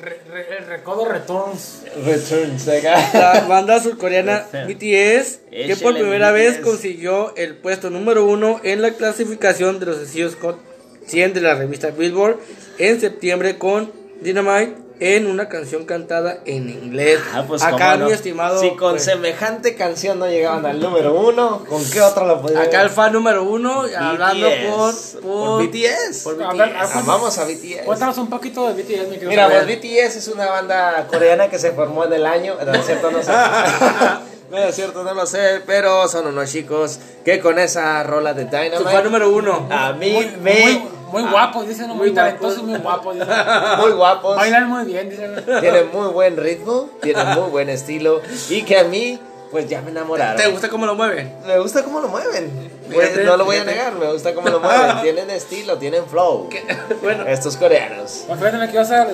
[0.00, 1.82] re- re- el recodo returns.
[2.04, 3.10] Returns acá.
[3.14, 8.90] La banda surcoreana BTS, que por primera vez consiguió el puesto número uno en la
[8.92, 10.58] clasificación de los sencillos Hot
[11.06, 12.38] 100 de la revista Billboard
[12.78, 17.18] en septiembre con Dynamite en una canción cantada en inglés.
[17.34, 18.06] Ah, pues Acá no.
[18.06, 18.60] mi estimado.
[18.60, 22.62] Si con pues, semejante canción no llegaban al número uno, ¿con qué otra lo podían
[22.62, 25.16] acá el fan número uno, hablando por, BTS.
[25.20, 26.22] por, BTS.
[26.24, 26.58] por A BTS.
[26.58, 27.84] ver, a- Amamos a BTS.
[27.84, 29.30] Cuéntanos un poquito de BTS, mi querido.
[29.30, 32.54] Mira, pues BTS es una banda coreana que se formó en el año.
[32.64, 33.32] No es cierto, no sé.
[34.50, 38.44] No es cierto, no lo sé, pero son unos chicos que con esa rola de
[38.44, 39.66] Su fan Dynamite número uno.
[39.68, 40.82] a mí muy, me muy,
[41.14, 43.14] muy guapos, dicen, muy, muy talentosos, muy guapos.
[43.14, 43.28] dicen.
[43.78, 45.44] muy guapos, Bailan muy bien, dicen.
[45.60, 49.20] tienen muy buen ritmo, tienen muy buen estilo y que a mí
[49.52, 50.36] pues ya me enamoraron.
[50.36, 51.32] ¿Te gusta cómo lo mueven?
[51.46, 52.50] Me gusta cómo lo mueven.
[52.92, 54.98] Pues, no lo voy a negar, me gusta cómo lo mueven.
[55.02, 56.48] Tienen estilo, tienen flow.
[57.02, 58.24] Bueno, Estos coreanos.
[58.26, 59.06] Pues fíjate, me quiero hacer,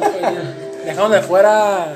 [0.86, 1.94] dejando de fuera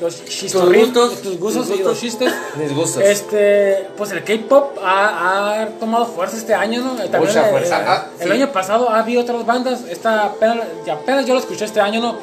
[0.00, 2.00] los chistorritos, gustos, tus gustos tus y los gustos.
[2.00, 2.32] chistes.
[2.56, 3.02] Mis gustos.
[3.02, 6.90] Este, pues el K-pop ha, ha tomado fuerza este año, ¿no?
[6.94, 7.80] También Mucha el- fuerza.
[7.80, 8.32] El, Ah, el sí.
[8.34, 9.80] año pasado ha habido otras bandas.
[9.88, 10.58] Esta apenas,
[10.90, 12.16] apenas yo lo escuché este año, ¿no?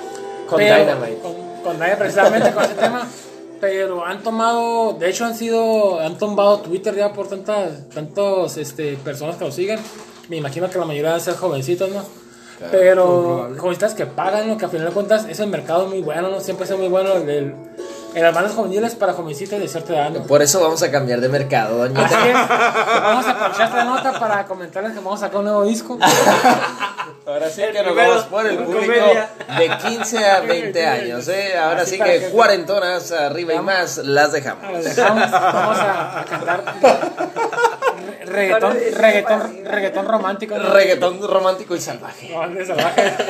[0.47, 1.19] Con Dynamite.
[1.21, 1.33] Con,
[1.63, 3.07] con Dynamite, precisamente con ese tema.
[3.61, 8.97] Pero han tomado, de hecho han sido, han tomado Twitter ya por tantas, tantos este,
[8.97, 9.79] personas que lo siguen.
[10.27, 12.03] Me imagino que la mayoría deben ser jovencitos, ¿no?
[12.71, 14.57] Pero jovencitas que pagan, ¿no?
[14.57, 16.39] Que a final de cuentas es el mercado muy bueno, ¿no?
[16.39, 17.55] Siempre es muy bueno el, el,
[18.15, 20.23] en las bandas juveniles para jovencitas de cierta edad, ¿no?
[20.23, 22.05] Por eso vamos a cambiar de mercado, doña.
[22.05, 22.33] Así es.
[23.03, 25.97] Vamos a aprovechar esta nota para comentarles que vamos a sacar un nuevo disco.
[27.25, 29.29] Ahora sí que nos vamos por el público comedia.
[29.57, 31.57] de 15 a 20 años, ¿eh?
[31.57, 34.71] Ahora Así sí que que- cuarentonas arriba y más las dejamos.
[34.71, 36.63] Lo dejamos, vamos a, a cantar
[38.25, 40.57] reggaetón, reggaetón, reggaetón romántico.
[40.57, 40.69] ¿no?
[40.73, 42.29] Reggaetón romántico y salvaje.
[42.33, 43.13] No, de salvaje.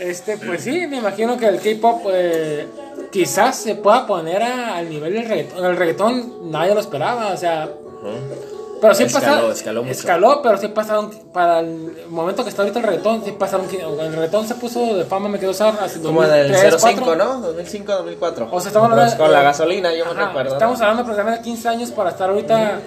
[0.00, 2.66] Este, pues sí, me imagino que el K-pop eh,
[3.12, 5.62] quizás se pueda poner a- al nivel del reggaetón.
[5.66, 7.68] El reggaetón nadie lo esperaba, o sea.
[8.80, 9.52] Pero sí Escaló, pasaron.
[9.52, 9.92] escaló mucho.
[9.92, 11.10] escaló, pero sí pasaron.
[11.34, 13.66] Para el momento que está ahorita el reggaetón, sí pasaron.
[13.70, 17.04] El reggaetón se puso de fama, me quedó usar hace Como en el 2003, 05,
[17.04, 17.16] 2004.
[17.16, 17.40] ¿no?
[17.48, 18.48] 2005, 2004.
[18.50, 20.52] O sea, estamos Pues hablando- con la gasolina, yo me recuerdo.
[20.54, 20.84] Estamos ¿no?
[20.86, 22.80] hablando aproximadamente de 15 años para estar ahorita.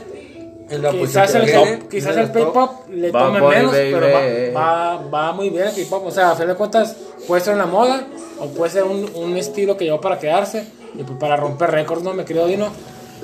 [0.69, 2.53] En la Quizás el, que- quizás el top.
[2.53, 3.91] K-pop le Va tome menos, baby.
[3.93, 4.07] pero
[4.53, 6.05] va, va, va muy bien el K-pop.
[6.07, 6.95] O sea, a fin de cuentas,
[7.27, 8.05] puede ser una moda
[8.39, 12.03] o puede ser un, un estilo que llegó para quedarse y pues para romper récords,
[12.03, 12.13] ¿no?
[12.13, 12.69] Me querido Dino.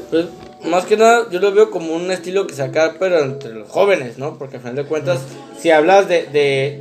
[0.09, 0.25] Pues,
[0.65, 4.17] más que nada, yo lo veo como un estilo que sacar, pero entre los jóvenes,
[4.17, 4.37] ¿no?
[4.37, 5.19] Porque al final de cuentas,
[5.59, 6.77] si hablas de, de,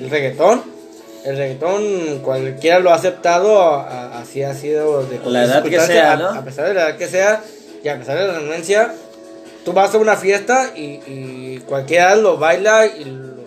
[0.00, 0.62] del reggaetón,
[1.24, 5.80] el reggaetón cualquiera lo ha aceptado, a- a- así ha sido de La edad que
[5.80, 6.28] sea, a- ¿no?
[6.28, 7.42] A, pesar de la edad que sea,
[7.82, 8.94] y a pesar de la renuncia,
[9.64, 13.38] tú vas a una fiesta y, y cualquiera lo baila y lo,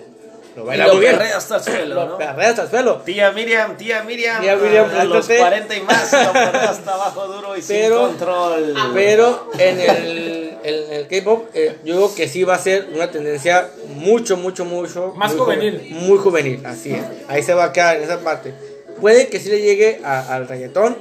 [0.55, 1.17] lo Y baila lo muy bien.
[1.17, 2.97] perrea hasta el suelo, perrea hasta el suelo.
[3.05, 4.41] Tía Miriam, tía Miriam.
[4.41, 5.39] Tía Miriam, a los plántate.
[5.39, 8.75] 40 y más, lo perrea hasta abajo duro y Pero- sin control.
[8.93, 13.09] Pero en el, en el K-pop, eh, yo digo que sí va a ser una
[13.09, 15.13] tendencia mucho, mucho, mucho.
[15.15, 15.77] Más muy juvenil.
[15.79, 17.03] joven- muy juvenil, así es.
[17.29, 18.53] Ahí se va a quedar en esa parte.
[18.99, 20.95] Puede que sí le llegue a- al reggaetón,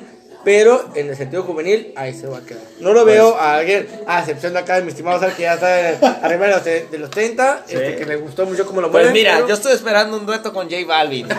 [0.44, 2.62] pero en el sentido juvenil, ahí se va a quedar.
[2.80, 5.54] No lo veo a alguien, a excepción de acá de mi estimado Sal, que ya
[5.54, 9.04] está arriba de los, de los 30, este, que le gustó mucho cómo lo Pues
[9.04, 9.18] mueve.
[9.18, 11.28] mira, pero- yo estoy esperando un dueto con J Balvin.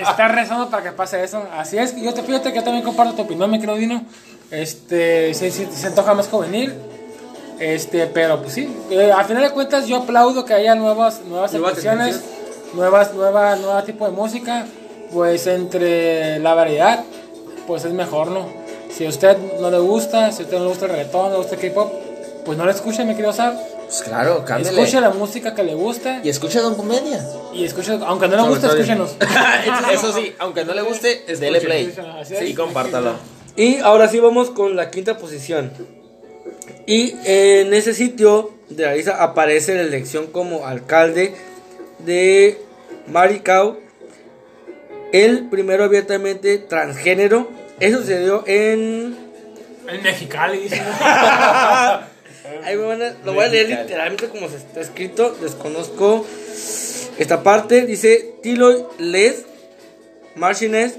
[0.00, 1.42] Está rezando para que pase eso.
[1.56, 1.94] Así es.
[2.00, 4.04] Yo te fíjate que yo también comparto tu opinión, me querido Dino.
[4.50, 6.72] Este, se, se, se antoja más juvenil.
[7.58, 8.72] Este, pero pues sí.
[8.90, 11.82] Eh, al final de cuentas, yo aplaudo que haya nuevas, nuevas Nuevas
[12.74, 14.66] nuevas, nueva, nueva tipo de música.
[15.12, 17.04] Pues entre la variedad,
[17.66, 18.46] pues es mejor, ¿no?
[18.90, 21.30] Si a usted no le gusta, si a usted no le gusta el reggaetón, no
[21.32, 21.92] le gusta el K-pop,
[22.44, 23.54] pues no lo escuche, me quiero usar.
[23.86, 24.80] Pues claro, cámbiale.
[24.80, 27.24] Escuche la música que le gusta Y escucha Don Comedia.
[27.54, 29.16] y escuche, aunque no le guste, escúchenos.
[29.92, 31.94] Eso sí, aunque no le guste, dele play.
[32.20, 32.38] es.
[32.38, 33.12] Sí, compártalo.
[33.56, 35.70] Y ahora sí vamos con la quinta posición.
[36.86, 41.34] Y en ese sitio de la lista aparece la elección como alcalde
[42.00, 42.60] de
[43.06, 43.78] Maricao.
[45.24, 47.50] El primero abiertamente transgénero.
[47.80, 49.16] Eso sucedió en...
[49.88, 50.80] En Mexicali, dice.
[52.64, 55.36] Ahí me van a- lo voy a leer literalmente como se está escrito.
[55.40, 56.26] Desconozco
[57.18, 57.86] esta parte.
[57.86, 59.44] Dice Tilo Les
[60.34, 60.94] Marchines.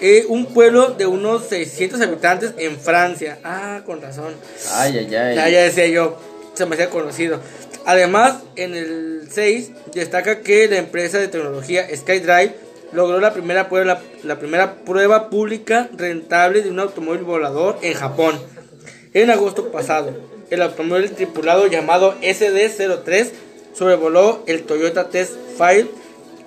[0.00, 3.38] eh, un pueblo de unos 600 habitantes en Francia.
[3.44, 4.34] Ah, con razón.
[4.74, 5.34] Ay, ay, ay.
[5.36, 6.20] Ya, ya decía yo,
[6.54, 7.40] se me hacía conocido.
[7.84, 12.54] Además, en el 6 destaca que la empresa de tecnología SkyDrive
[12.92, 17.94] logró la primera prueba, la, la primera prueba pública rentable de un automóvil volador en
[17.94, 18.38] Japón.
[19.14, 20.12] En agosto pasado,
[20.50, 23.30] el automóvil tripulado llamado SD-03
[23.74, 25.88] sobrevoló el Toyota Test File,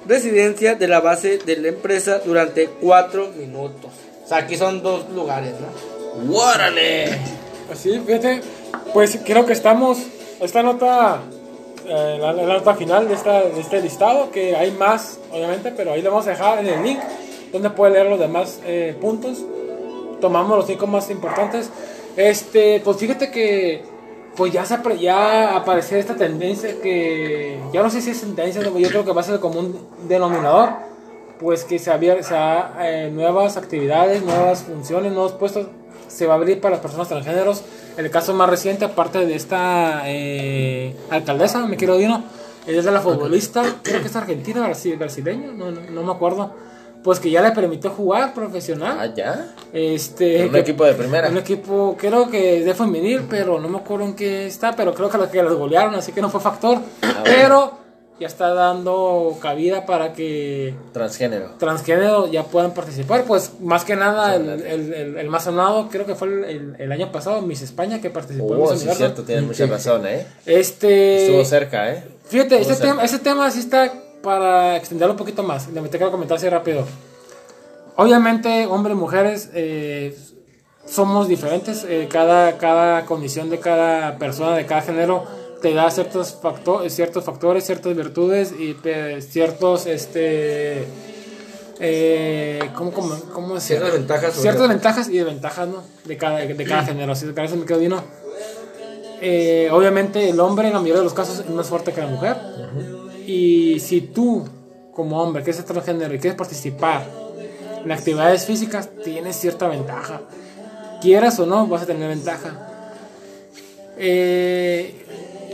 [0.07, 3.91] residencia de la base de la empresa durante 4 minutos.
[4.23, 6.35] O sea, aquí son dos lugares, ¿no?
[6.37, 7.05] ¡Órale!
[7.71, 8.41] Así, fíjate,
[8.93, 9.97] pues creo que estamos,
[10.41, 11.21] esta nota,
[11.85, 15.93] eh, la, la nota final de, esta, de este listado, que hay más, obviamente, pero
[15.93, 16.99] ahí le vamos a dejar en el link,
[17.51, 19.43] donde puede leer los demás eh, puntos.
[20.19, 21.69] Tomamos los cinco más importantes.
[22.15, 23.83] Este, pues fíjate que,
[24.35, 28.89] pues ya, se, ya apareció esta tendencia que, ya no sé si es tendencia, yo
[28.89, 30.91] creo que va a ser como un denominador
[31.41, 35.65] pues que se abrir se ha, eh, nuevas actividades, nuevas funciones, nuevos puestos
[36.07, 37.63] se va a abrir para las personas transgéneros.
[38.01, 42.23] El caso más reciente, aparte de esta eh, alcaldesa, me quiero Dino,
[42.65, 46.51] es de la futbolista, creo que es argentina, brasi- brasileña, no, no, no me acuerdo,
[47.03, 48.97] pues que ya le permitió jugar profesional.
[48.99, 49.53] Ah, ya.
[49.73, 51.29] Este, En un que- equipo de primera.
[51.29, 55.09] Un equipo, creo que de femenil, pero no me acuerdo en qué está, pero creo
[55.09, 56.79] que los que los golearon, así que no fue factor.
[57.03, 57.80] Ah, pero
[58.21, 61.49] ya está dando cabida para que Transgénero.
[61.57, 63.23] transgénero ya puedan participar.
[63.25, 66.27] Pues más que nada, el, el, el- el más sonado creo que fue
[66.77, 70.05] el, año pasado, Miss España, que participó en Oh, Miss sí, cierto, tienes mucha razón,
[70.07, 70.25] ¿eh?
[70.45, 71.25] Este.
[71.25, 72.03] Estuvo cerca, ¿eh?
[72.27, 72.87] Fíjate, Estuvo este cerca.
[72.93, 75.67] tema, este tema sí está para extenderlo un poquito más.
[75.69, 76.85] Le te quiero comentar así rápido.
[77.95, 80.15] Obviamente, hombres y mujeres eh,
[80.85, 81.83] somos diferentes.
[81.87, 85.25] eh, cada, cada condición de cada persona, de cada género,
[85.61, 88.73] te da ciertos, facto- ciertos factores, ciertas virtudes y
[89.21, 89.85] ciertos.
[89.85, 90.85] Este,
[91.79, 93.77] eh, ¿cómo, cómo, cómo decir?
[93.77, 95.83] Ciertas ventajas Ciertas ventajas y desventajas ¿no?
[96.05, 97.11] de, cada, de cada género.
[97.13, 98.03] Así que a me quedo Dino.
[99.23, 102.07] Eh, obviamente el hombre en la mayoría de los casos es más fuerte que la
[102.07, 102.37] mujer.
[103.27, 104.47] Y si tú,
[104.93, 107.05] como hombre, que es transgénero y quieres participar
[107.83, 110.21] en actividades físicas, tienes cierta ventaja.
[111.01, 112.67] Quieras o no, vas a tener ventaja.
[113.97, 115.05] Eh,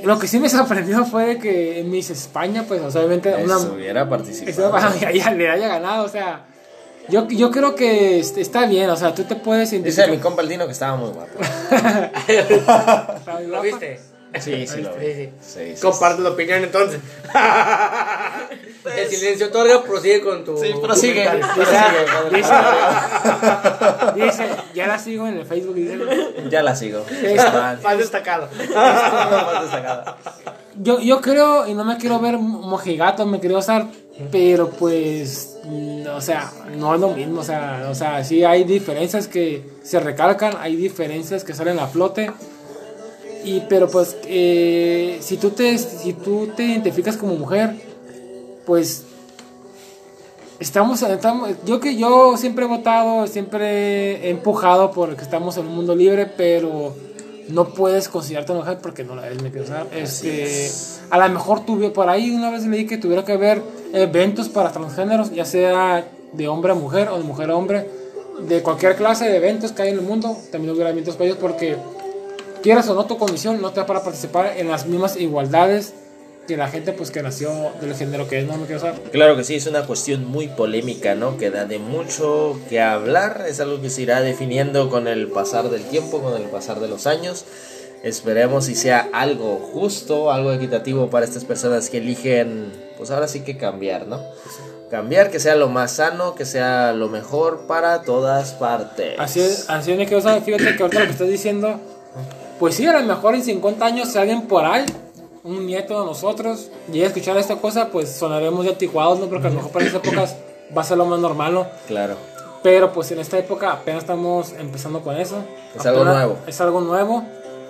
[0.03, 3.57] lo que sí me sorprendió fue que en Miss España, pues, o sea, obviamente, una,
[3.57, 4.77] hubiera participado.
[4.77, 6.45] esa- ya le haya ganado, o sea.
[7.10, 10.41] Yo, yo creo que est- está bien, o sea, tú te puedes Dice mi compa
[10.41, 11.39] el Dino que estaba muy guapo.
[13.47, 13.99] ¿Lo viste?
[14.41, 15.05] Sí, sí, lo vi.
[15.05, 15.29] Sí, sí.
[15.41, 16.99] Sí, sí, Comparte la opinión entonces.
[18.95, 20.58] El silencio otorga, prosigue con tu.
[20.58, 21.28] Sí, prosigue.
[24.15, 25.76] Dice, ya la sigo en el Facebook.
[25.76, 25.97] Dice,
[26.50, 27.04] Ya la sigo.
[27.23, 28.47] Esta- Más destacado.
[28.76, 30.15] Más
[30.80, 33.88] yo, yo creo, y no me quiero ver mojigato, me quiero usar,
[34.32, 37.41] pero pues, mm, o sea, no es lo mismo.
[37.41, 41.88] O sea, o sea, sí hay diferencias que se recalcan, hay diferencias que salen a
[41.88, 42.32] flote.
[43.43, 47.76] Y, pero pues, eh, si, tú te, si tú te identificas como mujer,
[48.67, 49.06] pues
[50.60, 55.75] Estamos, estamos, yo que yo siempre he votado, siempre he empujado porque estamos en un
[55.75, 56.95] mundo libre, pero
[57.49, 59.86] no puedes considerarte mujer porque no la me quiero saber.
[59.95, 60.71] Este,
[61.12, 63.62] a lo mejor tuve por ahí una vez leí que tuviera que haber
[63.93, 67.88] eventos para transgéneros, ya sea de hombre a mujer o de mujer a hombre,
[68.41, 71.38] de cualquier clase de eventos que hay en el mundo, también hubiera eventos para ellos
[71.39, 71.77] porque
[72.63, 75.93] quieras o no tu condición no te da para participar en las mismas igualdades
[76.47, 79.01] que la gente pues que nació del género que es, no me quiero saber.
[79.12, 81.38] Claro que sí, es una cuestión muy polémica, ¿no?
[81.38, 85.69] Que da de mucho que hablar, es algo que se irá definiendo con el pasar
[85.69, 87.45] del tiempo, con el pasar de los años.
[88.03, 93.41] Esperemos si sea algo justo, algo equitativo para estas personas que eligen, pues ahora sí
[93.41, 94.21] que cambiar, ¿no?
[94.89, 99.19] Cambiar, que sea lo más sano, que sea lo mejor para todas partes.
[99.19, 101.81] Así es, así es, fíjate que ahorita lo que estás diciendo,
[102.58, 104.85] pues sí, a lo mejor en 50 años alguien por ahí,
[105.48, 109.27] un nieto de nosotros, llega a escuchar esta cosa, pues sonaremos ya anticuados, ¿no?
[109.27, 110.35] Porque a lo mejor para esas épocas
[110.77, 111.67] va a ser lo más normal, ¿no?
[111.87, 112.15] Claro.
[112.63, 115.37] Pero pues en esta época apenas estamos empezando con eso.
[115.75, 116.37] Es algo Apenas- nuevo.
[116.48, 117.23] Es algo nuevo.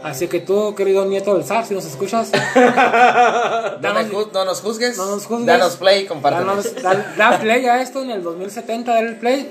[0.04, 4.62] Así que tú, querido nieto del zar, si nos escuchas, No, Danos- ju- no nos
[4.62, 4.98] juzgues.
[4.98, 5.46] no nos juzgues.
[5.46, 6.74] Danos play, compártenos.
[6.82, 9.50] Danos- da, da play a esto en el 2070, dale el play.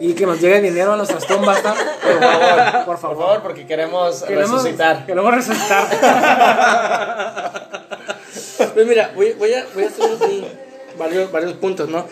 [0.00, 1.74] Y que nos llegue dinero a nuestras tumbas, ¿tá?
[1.74, 3.18] Por favor, Por por favor.
[3.18, 5.04] favor, porque queremos, Queremos resucitar.
[5.06, 5.86] Queremos resucitar.
[8.74, 10.46] Pues mira, voy, voy a, voy a hacer un-
[10.98, 12.06] varios, varios puntos, ¿no?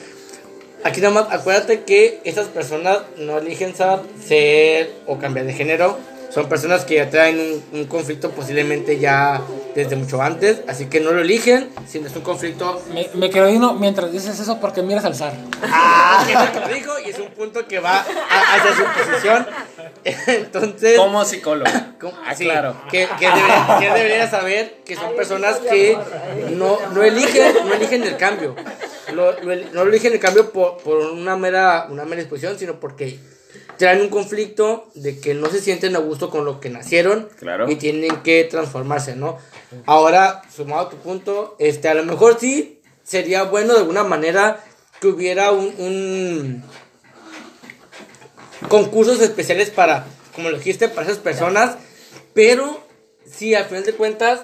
[0.83, 5.99] Aquí nada más, acuérdate que estas personas no eligen ser o cambiar de género.
[6.31, 7.39] Son personas que ya traen
[7.73, 9.41] un, un conflicto posiblemente ya
[9.75, 10.61] desde mucho antes.
[10.69, 14.39] Así que no lo eligen, sino es un conflicto me, me quedo vino mientras dices
[14.39, 15.33] eso porque miras al zar.
[15.63, 19.47] Ah, que es lo dijo y es un punto que va a- hacia su posición.
[20.27, 21.71] Entonces, Como psicólogo.
[22.01, 22.13] ¿cómo?
[22.25, 22.77] Ah, Sí, claro.
[22.91, 25.97] que, que, debería, que debería saber que son personas que
[26.51, 28.55] no, no eligen no eligen el cambio.
[29.15, 33.19] Lo- lo no eligen el cambio por, por una mera una mera disposición, sino porque
[33.79, 37.71] traen un conflicto de que no se sienten a gusto con lo que nacieron Claro.
[37.71, 39.39] y tienen que transformarse, ¿no?
[39.87, 44.63] Ahora, sumado a tu punto, este, a lo mejor sí sería bueno de alguna manera
[45.01, 46.65] que hubiera un, un
[48.69, 51.77] concursos especiales para, como lo dijiste, para esas personas,
[52.35, 52.83] pero
[53.31, 54.41] si al final de cuentas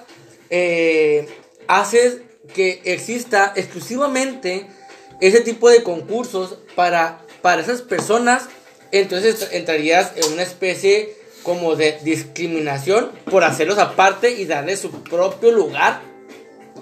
[0.51, 1.26] eh,
[1.66, 2.18] haces
[2.55, 4.66] que exista exclusivamente
[5.20, 8.49] ese tipo de concursos para, para esas personas,
[9.01, 15.51] entonces entrarías en una especie como de discriminación por hacerlos aparte y darles su propio
[15.53, 16.01] lugar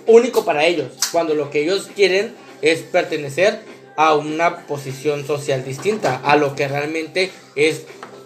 [0.07, 3.61] único para ellos, cuando lo que ellos quieren es pertenecer
[3.97, 7.83] a una posición social distinta, a lo que realmente es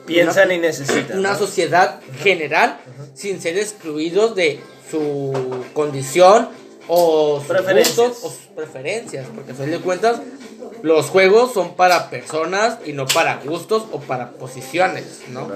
[0.07, 1.19] Piensan una- y necesitan.
[1.19, 1.39] una ¿no?
[1.39, 2.79] sociedad general
[3.15, 4.61] sin ser excluidos de
[4.91, 5.33] su
[5.73, 6.49] condición
[6.87, 7.97] o sus Preferencias.
[7.97, 10.21] gustos o sus preferencias, porque a fin de cuentas
[10.83, 15.49] los juegos son para personas y no para gustos o para posiciones, ¿no?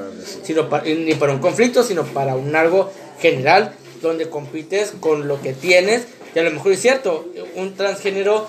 [0.43, 2.91] Sino pa- y ni para un conflicto, sino para un algo
[3.21, 6.07] general donde compites con lo que tienes.
[6.35, 8.49] Y a lo mejor es cierto, un transgénero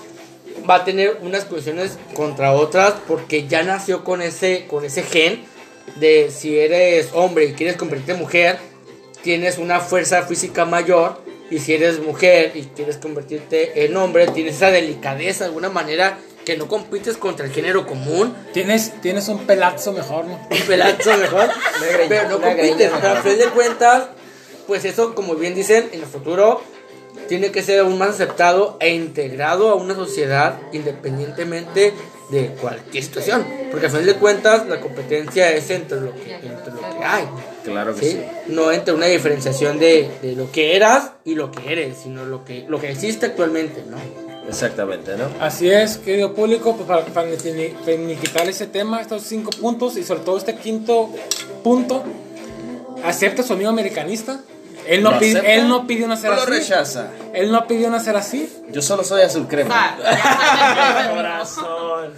[0.68, 5.44] va a tener unas cuestiones contra otras porque ya nació con ese, con ese gen
[5.96, 8.58] de si eres hombre y quieres convertirte en mujer,
[9.22, 11.20] tienes una fuerza física mayor
[11.50, 16.18] y si eres mujer y quieres convertirte en hombre, tienes esa delicadeza de alguna manera
[16.44, 20.34] que no compites contra el género común, Tienes, tienes un pelazo mejor, ¿no?
[20.50, 21.48] un pelazo mejor,
[22.08, 24.04] pero no compites, pero a fin de cuentas,
[24.66, 26.62] pues eso como bien dicen, en el futuro
[27.28, 31.94] tiene que ser aún más aceptado e integrado a una sociedad independientemente
[32.30, 36.72] de cualquier situación, porque a fin de cuentas la competencia es entre lo que, entre
[36.72, 37.24] lo que hay.
[37.64, 38.10] Claro que ¿sí?
[38.12, 38.20] sí.
[38.48, 42.44] No entre una diferenciación de, de lo que eras y lo que eres, sino lo
[42.44, 43.98] que, lo que existe actualmente, ¿no?
[44.48, 45.24] Exactamente, ¿no?
[45.40, 47.28] Así es, querido público, pues para, para
[47.84, 51.10] finiquitar ese tema, estos cinco puntos y sobre todo este quinto
[51.62, 52.02] punto,
[53.04, 54.40] acepta a su amigo americanista.
[54.86, 56.50] Él no, ¿Lo pide, acepta él no pidió nacer ¿O lo así.
[56.50, 57.10] rechaza?
[57.32, 58.52] Él no pidió nacer así.
[58.70, 59.96] Yo solo soy azul crema.
[61.14, 62.12] Corazón.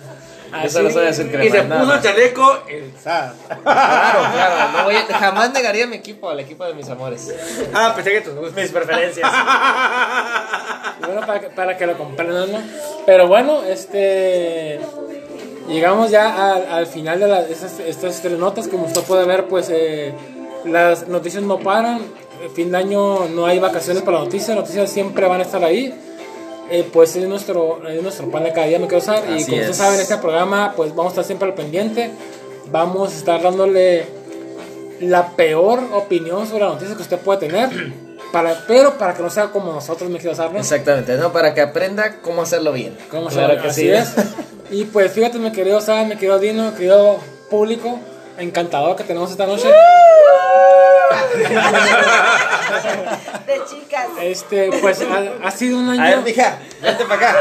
[0.68, 1.44] Solo soy azul crema.
[1.44, 3.34] Y se nada puso el chaleco el SAT.
[3.62, 4.72] Claro, claro.
[4.78, 7.34] No voy a- jamás negaría mi equipo al equipo de mis amores.
[7.74, 9.30] Ah, pensé que tus Mis preferencias.
[11.00, 12.59] Bueno, para que, para que lo comprendan, ¿no?
[13.05, 14.80] Pero bueno, este.
[15.68, 18.68] Llegamos ya al, al final de las, esas, estas tres notas.
[18.68, 20.14] Como usted puede ver, pues eh,
[20.64, 22.00] las noticias no paran.
[22.42, 24.50] El fin de año no hay vacaciones para las noticias.
[24.50, 25.94] Las noticias siempre van a estar ahí.
[26.70, 29.18] Eh, pues es nuestro, es nuestro pan de cada día, me quiero usar.
[29.24, 29.48] Y como es.
[29.48, 32.10] ustedes saben, este programa, pues vamos a estar siempre al pendiente.
[32.66, 34.06] Vamos a estar dándole
[35.00, 37.70] la peor opinión sobre la noticia que usted puede tener.
[38.32, 40.50] Para, pero para que no sea como nosotros, me quiero usar.
[40.56, 41.32] Exactamente, ¿no?
[41.32, 42.98] Para que aprenda cómo hacerlo bien.
[43.08, 43.90] ¿Cómo claro que Así sí.
[43.90, 44.12] es.
[44.72, 48.00] Y pues fíjate, mi querido Sam, mi querido Dino, mi querido público,
[48.38, 49.68] encantador que tenemos esta noche.
[53.46, 54.06] De chicas.
[54.20, 56.22] Este, pues ha, ha sido un A ver, año.
[56.22, 57.36] mija, vente para acá.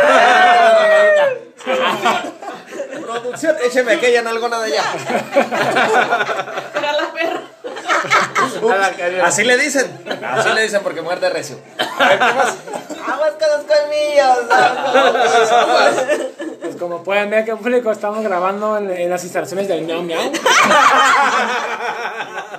[3.03, 4.83] Producción, écheme aquella nalgona de allá.
[6.73, 7.41] Para la perra.
[9.23, 9.87] Así le dicen.
[10.23, 11.57] Así le dicen porque muerde recio.
[11.77, 12.55] A ver, ¿qué más?
[13.07, 14.51] Aguas con los colmillos.
[15.51, 15.95] aguas.
[16.61, 20.31] Pues como pueden ver, que público estamos grabando en, en las instalaciones del Miau Miau.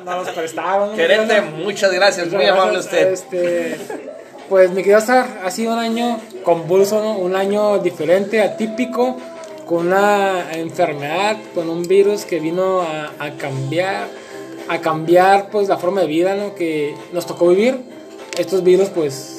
[0.04, 0.94] Nos los prestaron.
[0.94, 3.12] Querente, muchas gracias, muy amable usted.
[3.12, 3.78] Este,
[4.48, 7.12] pues mi querido Star, ha sido un año convulso, ¿no?
[7.16, 9.16] un año diferente, atípico,
[9.66, 14.08] con una enfermedad, con un virus que vino a, a cambiar,
[14.68, 16.54] a cambiar pues la forma de vida ¿no?
[16.54, 17.78] que nos tocó vivir.
[18.38, 19.30] Estos virus pues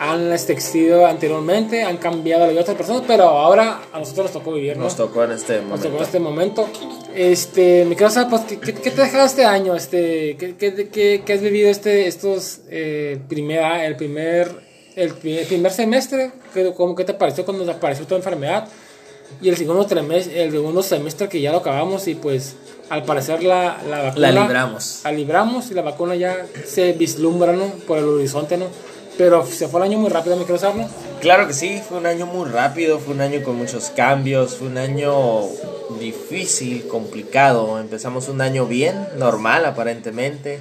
[0.00, 4.32] han existido anteriormente, han cambiado la vida de otras personas, pero ahora a nosotros nos
[4.32, 4.84] tocó vivir, ¿no?
[4.84, 5.98] Nos tocó en este Nos tocó momento.
[5.98, 6.68] en este momento.
[7.16, 9.74] Este, quiero saber, pues, ¿qué, qué, te ha dejado este año?
[9.74, 14.52] Este, ¿qué, qué, qué- has vivido este, estos, eh, primera, el primer,
[14.94, 16.30] el, pri- el primer semestre?
[16.54, 18.68] ¿Qué, cómo, ¿Qué te pareció cuando apareció tu enfermedad?
[19.42, 22.54] Y el segundo, el segundo semestre que ya lo acabamos y pues
[22.90, 24.32] al parecer la, la vacuna...
[24.32, 25.00] La libramos.
[25.04, 27.66] La libramos y la vacuna ya se vislumbra, ¿no?
[27.86, 28.66] Por el horizonte, ¿no?
[29.18, 30.88] Pero se fue el año muy rápido, saber, ¿no?
[31.20, 34.68] Claro que sí, fue un año muy rápido, fue un año con muchos cambios, fue
[34.68, 35.42] un año
[35.98, 37.80] difícil, complicado.
[37.80, 40.60] Empezamos un año bien, normal aparentemente.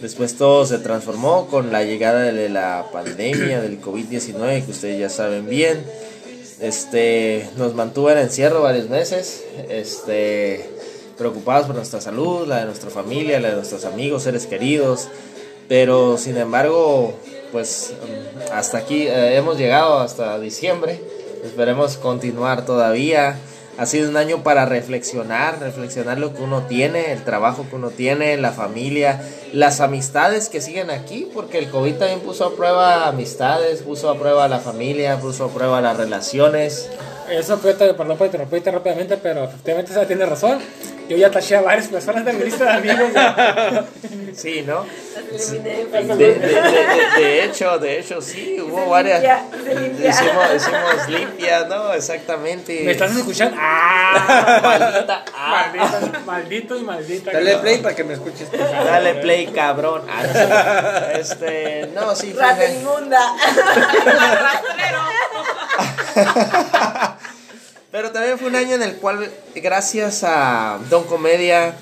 [0.00, 5.10] Después todo se transformó con la llegada de la pandemia del COVID-19, que ustedes ya
[5.10, 5.84] saben bien.
[6.60, 10.68] Este, nos mantuvo en encierro varios meses, este,
[11.18, 15.08] preocupados por nuestra salud, la de nuestra familia, la de nuestros amigos, seres queridos.
[15.68, 17.14] Pero sin embargo,
[17.52, 17.92] pues
[18.52, 21.00] hasta aquí eh, hemos llegado hasta diciembre.
[21.44, 23.36] Esperemos continuar todavía.
[23.76, 27.90] Ha sido un año para reflexionar, reflexionar lo que uno tiene, el trabajo que uno
[27.90, 33.06] tiene, la familia, las amistades que siguen aquí, porque el COVID también puso a prueba
[33.06, 36.88] amistades, puso a prueba la familia, puso a prueba las relaciones.
[37.30, 40.58] Eso, fíjate, perdón por interrumpirte rápidamente, pero efectivamente esa tiene razón.
[41.08, 43.10] Yo ya taché a varias personas de mi lista de amigos.
[44.34, 44.84] Sí, ¿no?
[44.84, 46.16] De, eliminé.
[46.16, 49.20] de- de- de- de hecho, de hecho, sí, hubo Se varias.
[49.22, 50.10] limpia, se limpia.
[50.10, 51.92] Hicimos, hicimos limpias, ¿no?
[51.94, 52.82] Exactamente.
[52.84, 53.56] ¿Me estás escuchando?
[53.58, 54.60] ¡Ah!
[54.62, 55.24] Maldita.
[55.34, 55.72] Ah.
[55.72, 57.32] Maldito, maldito y maldita.
[57.32, 58.48] Dale play para que me escuches.
[58.52, 60.02] Dale play, cabrón.
[60.08, 61.20] Ah, no sé.
[61.20, 63.18] Este, no, sí, Rata un- inmunda.
[64.40, 65.00] Rastrero.
[67.90, 71.74] Pero también fue un año en el cual, gracias a Don Comedia,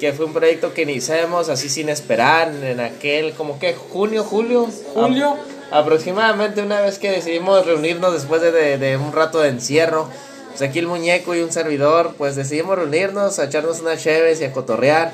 [0.00, 4.68] que fue un proyecto que iniciamos así sin esperar, en aquel, como que junio, julio.
[4.94, 5.36] Julio.
[5.70, 10.08] A- aproximadamente una vez que decidimos reunirnos después de, de- de un rato de encierro.
[10.50, 14.44] Pues aquí el muñeco y un servidor, pues decidimos reunirnos, a echarnos unas cheves y
[14.44, 15.12] a cotorrear.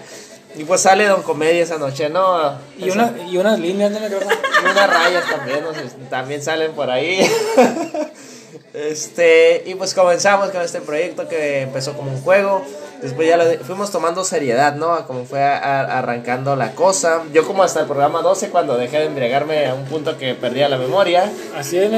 [0.57, 2.57] Y pues sale Don Comedia esa noche, ¿no?
[2.76, 4.28] Y, una, y unas líneas, ¿no me acuerdo?
[4.31, 7.20] Y unas rayas también, no también salen por ahí.
[8.73, 12.62] Este, y pues comenzamos con este proyecto que empezó como un juego.
[13.03, 15.07] Después ya lo de- fuimos tomando seriedad, ¿no?
[15.07, 17.22] Como fue a- a- arrancando la cosa.
[17.32, 20.68] Yo como hasta el programa 12 cuando dejé de embriagarme a un punto que perdía
[20.68, 21.30] la memoria.
[21.57, 21.90] Así es,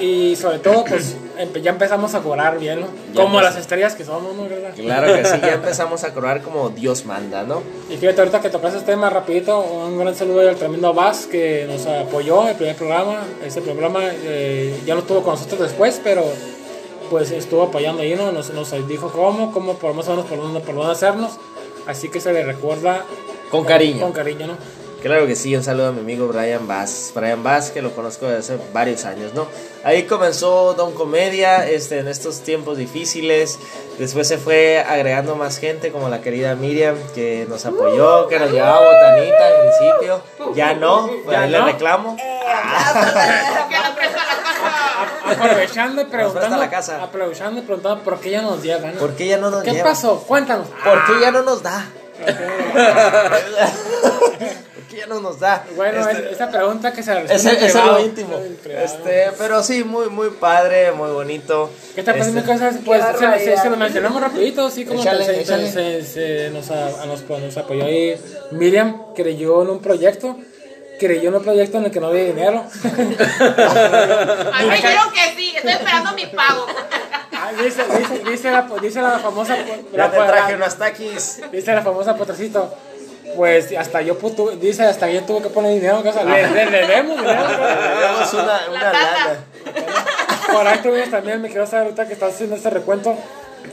[0.00, 2.86] y, y sobre todo, pues empe- ya empezamos a cobrar bien, ¿no?
[3.14, 4.44] Ya Como las estrellas que somos, ¿no?
[4.48, 4.70] ¿Verdad?
[4.76, 7.62] Claro que sí, ya empezamos a cobrar como Dios manda, ¿no?
[7.88, 11.66] Y fíjate, ahorita que tocaste este tema rapidito, un gran saludo al tremendo Bass que
[11.68, 13.18] nos apoyó el primer programa.
[13.44, 16.22] Ese programa eh, ya lo tuvo con nosotros después, pero
[17.10, 18.32] pues estuvo apoyando ahí, ¿no?
[18.32, 19.76] Nos, nos dijo cómo, cómo
[20.08, 21.32] o menos por dónde, por dónde hacernos.
[21.86, 23.04] Así que se le recuerda
[23.50, 24.00] Con cariño.
[24.00, 24.79] Con cariño, ¿no?
[25.02, 27.12] Claro que sí, un saludo a mi amigo Brian Bass.
[27.14, 29.46] Brian Bass, que lo conozco desde hace varios años, ¿no?
[29.82, 33.58] Ahí comenzó Don Comedia este, en estos tiempos difíciles.
[33.98, 38.52] Después se fue agregando más gente, como la querida Miriam, que nos apoyó, que nos
[38.52, 40.22] llevaba botanita al principio.
[40.54, 41.58] Ya no, pues Ya ahí no.
[41.66, 42.16] le reclamo.
[42.18, 42.40] Eh.
[45.30, 47.02] Aprovechando y preguntando, la casa.
[47.02, 48.92] aprovechando y preguntando por qué ya nos llevan.
[48.94, 49.90] ¿Por qué ya no nos ¿Qué lleva?
[49.90, 50.18] pasó?
[50.26, 50.66] Cuéntanos.
[50.84, 51.86] ¿Por qué ya no nos da?
[54.74, 55.64] ¿Por qué ya no nos da?
[55.76, 57.90] Bueno, Este- es- esa pregunta que se Es, responde es privado.
[57.96, 58.36] algo íntimo.
[58.38, 58.84] En privado.
[58.86, 61.70] Este, pero sí, muy, muy padre, muy bonito.
[61.94, 62.80] ¿Qué te parece Este?
[62.84, 65.70] Pues se, se- se lo mencionamos rapidito, así como Échale, se, se- échale.
[65.70, 68.16] se- se nos, a- a nos, nos apoyó ahí.
[68.52, 70.36] Miriam creyó en un proyecto,
[71.00, 72.64] creyó en un proyecto en el que no había dinero.
[74.52, 76.66] Ay, me dijeron que sí, estoy esperando mi pago.
[77.32, 79.56] Ah, dice, dice, dice, la, dice la famosa...
[79.92, 81.40] Ya te traje unos taquis.
[81.50, 82.72] Dice la famosa potrecito.
[83.34, 86.22] Pues hasta yo putu- dice hasta yo tuve que poner dinero en casa.
[86.24, 87.42] Le, le, le debemos dinero.
[87.46, 89.44] Tenemos una, una lana.
[90.52, 93.16] Por ahí tuvimos también, me quiero saber ahorita que estás haciendo este recuento.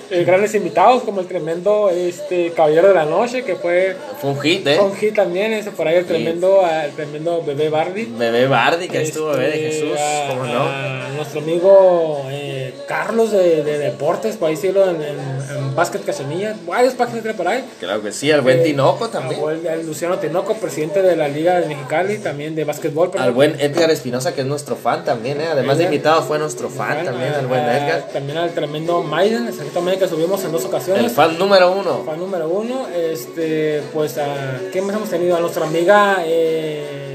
[0.10, 4.40] Eh, grandes invitados como el tremendo este caballero de la noche que fue Fue un
[4.40, 4.80] hit, ¿eh?
[5.00, 9.04] hit también ese por ahí el tremendo el tremendo bebé Bardi Bebé Bardi, que ahí
[9.06, 10.64] estuvo bebé de Este, Jesús, a- ¿cómo no?
[10.64, 15.18] a nuestro amigo eh, Carlos de, de Deportes, por ahí síguelo en, en,
[15.58, 17.64] en Básquet Cachanilla, varias páginas por ahí.
[17.80, 19.42] Claro que sí, al buen Eh, Tinoco también.
[19.44, 23.12] Al al Luciano Tinoco, presidente de la Liga de Mexicali, también de básquetbol.
[23.18, 25.48] Al buen Edgar Espinosa, que es nuestro fan también, ¿eh?
[25.52, 28.08] Además de invitado, fue nuestro fan también, al buen Edgar.
[28.14, 31.04] También al tremendo Maiden, exactamente que subimos en dos ocasiones.
[31.04, 32.04] El fan número uno.
[32.06, 35.36] Fan número uno, este, pues, a, ¿qué más hemos tenido?
[35.38, 37.14] A nuestra amiga eh,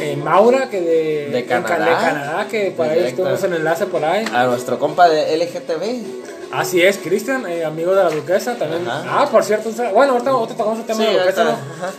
[0.00, 1.84] eh, Maura, que de, De Canadá.
[1.84, 4.24] de Canadá, que por ahí estuvimos en enlace por ahí.
[4.32, 6.26] A nuestro compa de LGTB.
[6.52, 8.86] Así es, Cristian, eh, amigo de la duquesa también.
[8.88, 9.22] Ajá.
[9.22, 11.56] Ah, por cierto, bueno, ahorita, ahorita tocamos el tema Sí, de la duquesa.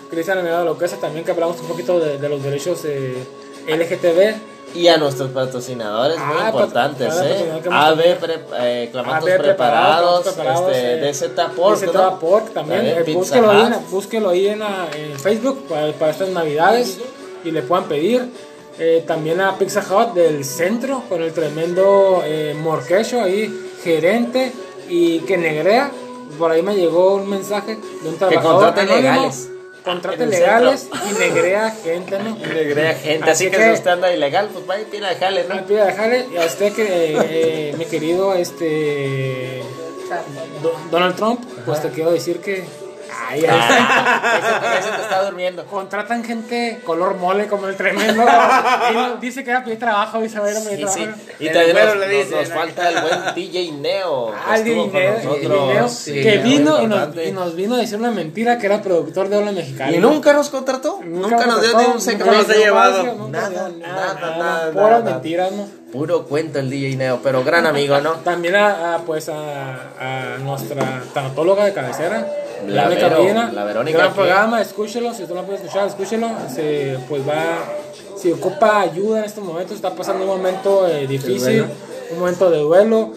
[0.09, 3.17] Cristian, amigo de la duquesa, también que hablamos un poquito de, de los derechos eh,
[3.67, 4.56] LGTB.
[4.77, 7.59] Y a nuestros patrocinadores muy Ah, importantes, ¿eh?
[7.63, 12.19] que AB pre- eh, Clamatos AB preparados, preparados, este, eh, DZ Pork, DZ ¿no?
[12.19, 12.85] Pork también.
[12.85, 16.99] eh, búsquelo, ahí, en- búsquelo ahí en, en Facebook para, para estas navidades
[17.43, 18.29] y le puedan pedir.
[18.79, 24.51] Eh, también a Pizza Hut del centro con el tremendo eh, Morquecho ahí, gerente
[24.89, 25.89] y que negrea.
[26.37, 29.49] Por ahí me llegó un mensaje de un trabajador contraten anónimo, legales.
[29.87, 32.35] Contrate legales y negrea gente, ¿no?
[32.35, 35.45] Negrea gente, así, Así que, que- si usted anda ilegal, pues vaya y pida jale,
[35.47, 35.55] ¿no?
[35.61, 39.61] De jale, y a usted que, eh, eh, mi querido este
[40.61, 42.65] Do- Donald Trump, pues te quiero decir que
[43.27, 44.37] ay, ahí está.
[44.37, 45.65] Ese, ese te está durmiendo.
[45.65, 48.23] contratan gente color mole como el tremendo.
[48.91, 50.87] Y no- dice que va a pedir trabajo y se va a ir a pedir
[50.89, 51.19] Sí, trabajo.
[51.27, 51.33] sí.
[51.45, 52.55] Y también nos, le nos- dice, nos ¿no?
[52.55, 54.27] falta el buen DJ Neo.
[54.31, 55.91] que Ah, el dinero, nosotros.
[55.93, 59.29] Sí, que vino y nos, y nos vino a decir una mentira que era productor
[59.29, 59.91] de Ola Mexicana.
[59.91, 60.99] ¿Y nunca nos contrató?
[61.03, 62.31] Nunca, nos dio ni un secreto.
[62.35, 63.27] nos ha llevado.
[63.29, 65.67] Nada, nada, nada, nada, Puras mentiras, ¿no?
[65.91, 68.11] Puro cuento el DJ Neo, pero gran amigo, ¿no?
[68.15, 72.27] También a, a, pues a, a nuestra tanatóloga de cabecera,
[72.65, 73.51] La Verónica Vero, Medina.
[73.53, 76.29] la Verónica Gran programa, escúchelo, si usted no puede escuchar, escúchelo.
[76.53, 77.59] Se, pues va,
[78.15, 81.65] si ocupa ayuda en estos momentos, está pasando un momento eh, difícil,
[82.11, 83.11] un momento de duelo,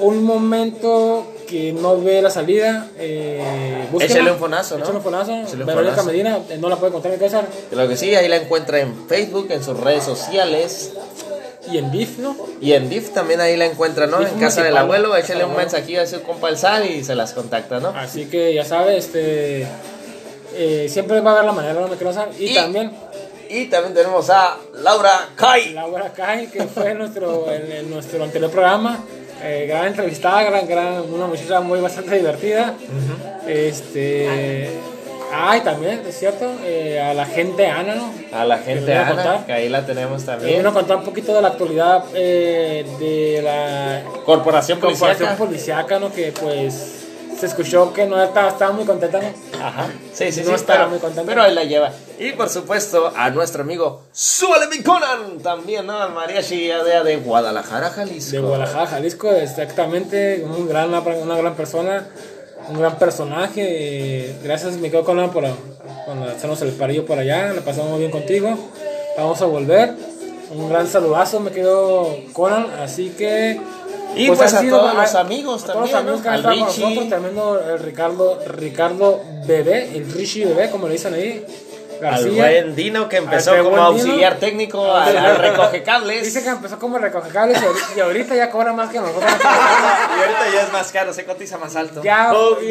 [0.00, 2.88] un momento que no ve la salida.
[2.98, 3.88] Eh.
[4.00, 4.84] Échale un fonazo, ¿no?
[4.84, 5.32] Échale un fonazo.
[5.32, 6.10] Échale un Verónica fonazo.
[6.10, 7.42] Medina, eh, no la puede encontrar en casa.
[7.70, 10.92] Creo que sí, ahí la encuentra en Facebook, en sus redes sociales.
[11.70, 12.36] Y en BIF, ¿no?
[12.60, 14.18] Y en DIF también ahí la encuentra, ¿no?
[14.18, 17.14] DIF En casa del abuelo, échale un mensajillo a su compa el Sal y se
[17.14, 17.88] las contacta, ¿no?
[17.90, 19.66] Así que ya sabes, este,
[20.54, 22.32] eh, siempre va a haber la manera de que lo sabe.
[22.38, 22.90] Y, Y- también
[23.48, 25.72] Y también tenemos a Laura Kai.
[25.74, 29.04] Laura Kai, que fue nuestro, en, en nuestro anterior programa.
[29.44, 32.74] eh, gran entrevistada, gran, gran, una muchacha muy bastante divertida.
[33.46, 34.70] Este.
[35.34, 38.12] Ah, y también, es cierto, eh, a la gente Ana, ¿no?
[38.32, 40.56] A la Que gente nos a Ana, que ahí la tenemos Que también.
[40.58, 45.36] vino a contar un poquito de la actualidad eh, de la Corporación corporación Policiaca.
[45.36, 46.12] policiaca, ¿no?
[46.12, 46.98] Que pues
[47.38, 49.64] se escuchó que no estaba, estaba muy contenta, ¿no?
[49.64, 49.86] Ajá.
[50.12, 50.54] Sí, sí, No sí.
[50.54, 51.26] estaba pero, muy contento.
[51.28, 51.90] pero ahí la lleva.
[52.18, 55.38] Y por supuesto a nuestro amigo Súbale mi Conan.
[55.42, 55.98] También, ¿no?
[56.00, 58.32] Al mariachi de, de Guadalajara, Jalisco.
[58.32, 62.06] De Guadalajara, Jalisco, exactamente, un gran, una gran persona,
[62.68, 64.34] un gran personaje.
[64.42, 67.98] Gracias, me quedo con él por, por hacernos el parillo por allá, la pasamos muy
[68.00, 68.56] bien contigo.
[69.16, 69.94] Vamos a volver.
[70.54, 73.58] Un gran saludazo, me quedo Conan, así que...
[74.14, 76.82] Y pues ha a sido- todos los amigos a todos los también, con Richie.
[76.84, 81.42] nosotros, tremendo el Ricardo, Ricardo Bebé, el Richie Bebé, como le dicen ahí.
[82.04, 82.42] Al García.
[82.42, 83.82] buen Dino que empezó Al como Dino.
[83.86, 86.24] auxiliar técnico, al, al recoge cables.
[86.24, 87.58] Dice que empezó como recoge cables
[87.96, 89.24] y ahorita- ya cobra más que nosotros.
[89.32, 92.02] Y ahorita ya es más caro, se cotiza más alto.
[92.02, 92.68] Ya, Obvio.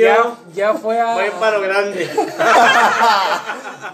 [0.53, 1.13] ya, ya fue a.
[1.13, 2.09] Fue grande.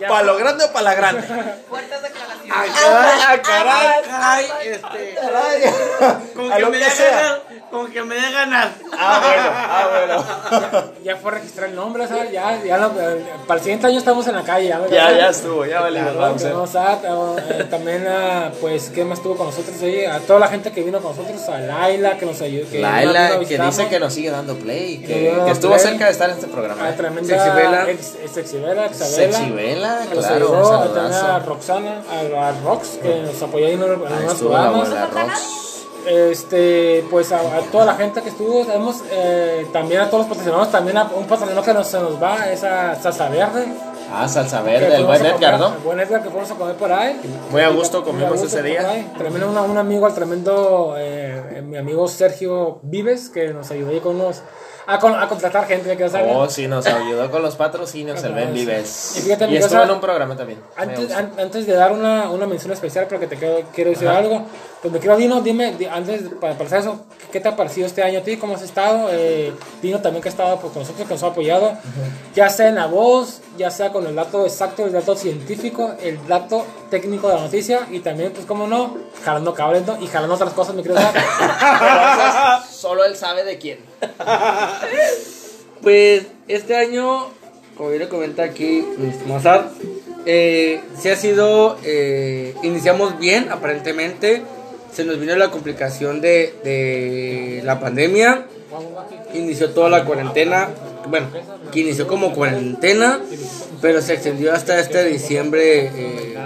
[0.07, 1.21] ¿Para lo grande o para la grande?
[1.69, 2.53] Fuertes declaraciones.
[2.55, 5.15] Ay, caray, caray, caray, este.
[6.35, 7.11] Con A que lo me que dé sea.
[7.11, 7.41] ganar,
[7.71, 8.71] con que me dé ganar.
[8.97, 9.87] Ah, bueno, ah,
[10.71, 10.83] bueno.
[11.03, 12.31] ya fue a registrar el nombre, ¿sabes?
[12.31, 12.91] Ya, ya lo-
[13.45, 14.67] para el siguiente año estamos en la calle.
[14.69, 15.99] Ya, Ya, ya estuvo, ya vale.
[15.99, 16.53] Claro, vamos a ver.
[16.53, 20.05] tenemos a- a- eh, también a, pues, ¿qué más estuvo con nosotros ahí?
[20.05, 22.69] A toda la gente que vino con nosotros, a Laila, que nos ayudó.
[22.69, 25.83] Que Laila, que dice que nos sigue dando play, Que que, estuvo play.
[25.85, 26.83] cerca de estar en este programa.
[26.85, 26.93] A ¿eh?
[26.93, 27.89] tremenda Sexibela.
[27.89, 29.37] ex- ex- Sexibela, Exabela.
[29.37, 31.39] Sexibela, que nos claro, ayudó, a también a.
[31.39, 34.41] Roxana, a, a Rox, que nos apoyó ahí en, unos la programas.
[34.91, 35.66] abuela Rox.
[36.07, 40.27] Este, pues a, a toda la gente que estuvo, tenemos eh, también a todos los
[40.29, 43.65] patrocinadores, también a un patrocinador que nos, se nos va, es a Salsa Verde.
[44.09, 45.67] Ah, salsa verde, el buen Edgar, comer- ¿no?
[45.75, 47.19] El buen Edgar que fuimos a comer por ahí.
[47.51, 49.11] Muy a gusto comimos ese día.
[49.17, 53.99] Tremendo, una- un amigo, al tremendo, eh, mi amigo Sergio Vives, que nos ayudó ahí
[53.99, 54.43] con unos,
[54.87, 56.31] a, con- a contratar gente que sabe.
[56.33, 58.53] Oh, sí, nos ayudó con los patrocinios el Ben Sí.
[58.53, 59.13] Vives.
[59.17, 60.59] Y fíjate, Y estuvo en un programa también.
[60.77, 64.45] Antes, an- antes de dar una, una mención especial, porque te quiero, quiero decir algo,
[64.81, 67.85] pues me quiero, Dino, dime, di- antes, de- para, hacer eso, ¿qué te ha parecido
[67.85, 68.37] este año a ti?
[68.37, 69.09] ¿Cómo has estado?
[69.11, 71.73] Eh, Dino también que ha estado pues, con nosotros, que nos ha apoyado,
[72.33, 76.25] ya sea en la voz, ya sea con el dato exacto, el dato científico, el
[76.27, 80.01] dato técnico de la noticia, y también, pues, cómo no, jalando cables ¿no?
[80.01, 80.75] y jalando otras cosas.
[80.81, 81.11] Pero eso
[82.71, 83.79] solo él sabe de quién.
[85.81, 87.27] Pues este año,
[87.75, 89.65] como bien le comenta aquí mi Sad,
[90.25, 94.43] eh, sí ha sido, eh, iniciamos bien aparentemente,
[94.91, 98.45] se nos vino la complicación de, de la pandemia,
[99.33, 100.69] inició toda la cuarentena,
[101.09, 101.27] bueno,
[101.71, 103.19] que inició como cuarentena,
[103.81, 106.37] pero se extendió hasta este diciembre, eh,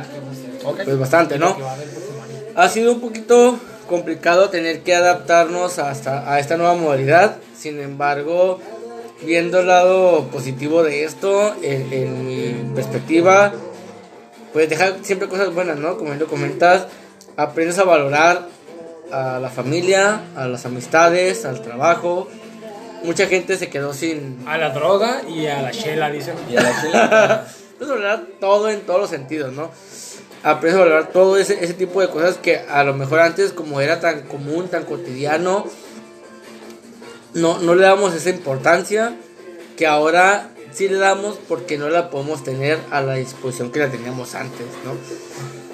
[0.83, 1.57] pues bastante, ¿no?
[2.55, 3.57] Ha sido un poquito
[3.87, 7.37] complicado tener que adaptarnos hasta a esta nueva modalidad.
[7.57, 8.59] Sin embargo,
[9.23, 13.53] viendo el lado positivo de esto, en, en mi perspectiva,
[14.53, 15.97] pues deja siempre cosas buenas, ¿no?
[15.97, 16.87] Como lo comentas,
[17.37, 18.47] aprendes a valorar
[19.11, 22.27] a la familia, a las amistades, al trabajo.
[23.03, 24.43] Mucha gente se quedó sin...
[24.47, 26.35] A la droga y a la chela, dicen.
[26.49, 27.47] Y a la chela,
[27.81, 29.71] a valorar todo en todos los sentidos, ¿no?
[30.43, 33.81] Aprendes a valorar todo ese, ese tipo de cosas que a lo mejor antes como
[33.81, 35.65] era tan común, tan cotidiano,
[37.33, 39.15] no, no le damos esa importancia
[39.77, 43.89] que ahora sí le damos porque no la podemos tener a la disposición que la
[43.89, 44.95] teníamos antes, ¿no?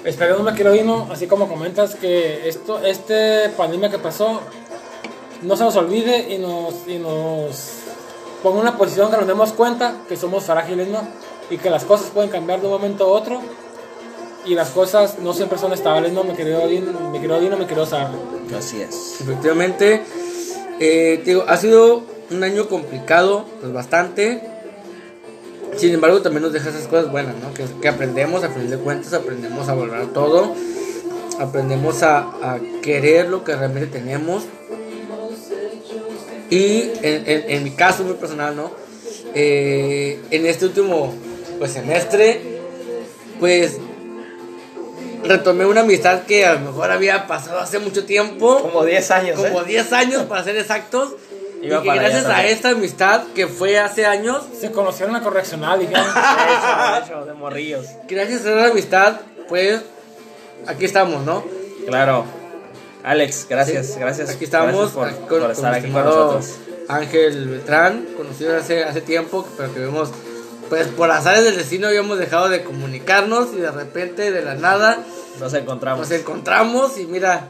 [0.04, 4.40] Esperemos, me quiero Dino, así como comentas, que esto, este pandemia que pasó
[5.42, 7.72] no se nos olvide y nos, y nos
[8.42, 11.00] ponga en una posición que nos demos cuenta que somos frágiles, ¿no?
[11.50, 13.40] Y que las cosas pueden cambiar de un momento a otro
[14.44, 16.24] y las cosas no siempre son estables, ¿no?
[16.24, 18.10] Me querido Dino, me querido Dino, me querido Sara.
[18.56, 19.20] Así es.
[19.20, 20.02] Efectivamente,
[20.80, 24.42] eh, te digo, ha sido un año complicado, pues bastante.
[25.76, 27.52] Sin embargo, también nos deja esas cosas buenas, ¿no?
[27.54, 30.54] Que, que aprendemos, a fin de cuentas, aprendemos a valorar todo.
[31.38, 34.44] Aprendemos a, a querer lo que realmente tenemos.
[36.50, 38.70] Y en, en- en mi caso muy personal, ¿no?
[39.34, 41.14] Eh, en este último
[41.58, 42.40] pues, semestre,
[43.38, 43.76] pues
[45.24, 49.36] retomé una amistad que a lo mejor había pasado hace mucho tiempo Como 10 años,
[49.38, 49.64] como ¿eh?
[49.66, 51.14] 10 años para ser exactos.
[51.60, 52.54] Iba y que para allá gracias a también.
[52.54, 56.04] esta amistad que fue hace años, Se conocieron en la correccional, dijeron.
[56.04, 57.86] De hecho, de hecho, de morrillos.
[58.08, 59.80] gracias a esa amistad, pues
[60.68, 61.44] aquí estamos, ¿no?
[61.86, 62.24] Claro.
[63.08, 64.00] Alex, gracias, Sí.
[64.00, 64.28] gracias.
[64.30, 66.54] Aquí estamos gracias por, aquí con, por estar con aquí con nosotros.
[66.88, 70.10] Ángel Beltrán, conocido hace, hace tiempo, pero que vemos,
[70.68, 74.98] pues por azares del destino habíamos dejado de comunicarnos y de repente, de la nada,
[75.40, 76.00] Nos encontramos.
[76.08, 77.48] nos encontramos y mira,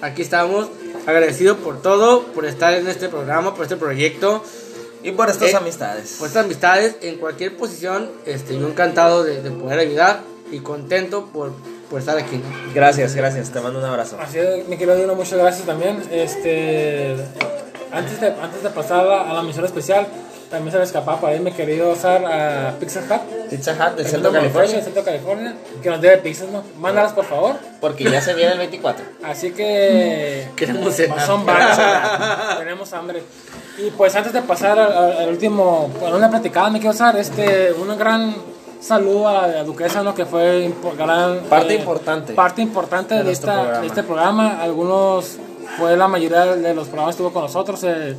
[0.00, 0.68] aquí estamos.
[1.06, 4.42] Agradecido por todo, por estar en este programa, por este proyecto.
[5.02, 6.16] Y por estas Eh, amistades.
[6.18, 10.20] Pues estas amistades en cualquier posición, este, yo encantado de, de poder ayudar
[10.50, 11.52] y contento por,
[11.90, 12.36] por estar aquí.
[12.36, 12.74] ¿no?
[12.74, 13.50] Gracias, gracias.
[13.50, 14.16] Te mando un abrazo.
[14.20, 16.02] Así es, mi querido Dino, muchas gracias también.
[16.10, 17.14] Este,
[17.92, 20.06] antes de, antes de pasar a, la misión especial,
[20.50, 23.48] también se me escapaba para irme querido usar a Pizza Hut.
[23.50, 24.82] Pizza Hut del el Centro de California.
[24.82, 26.62] Centro California, que nos debe pizzas, ¿no?
[26.78, 27.56] Mándalas, por favor.
[27.80, 29.04] Porque ya se viene el 24.
[29.24, 30.48] Así que...
[30.56, 31.26] Queremos cenar.
[31.26, 31.78] Son varios.
[32.58, 33.22] Tenemos hambre.
[33.78, 37.16] Y pues antes de pasar al, al- al último, bueno, una platicada, me quiero usar
[37.16, 38.34] este, un gran
[38.84, 40.14] saludo a la duquesa, ¿no?
[40.14, 43.80] Que fue gran, Parte importante Parte importante de de, nuestro esta, programa.
[43.80, 44.62] de este programa.
[44.62, 45.38] Algunos,
[45.78, 47.82] fue la mayoría de los programas que estuvo con nosotros.
[47.84, 48.16] eh,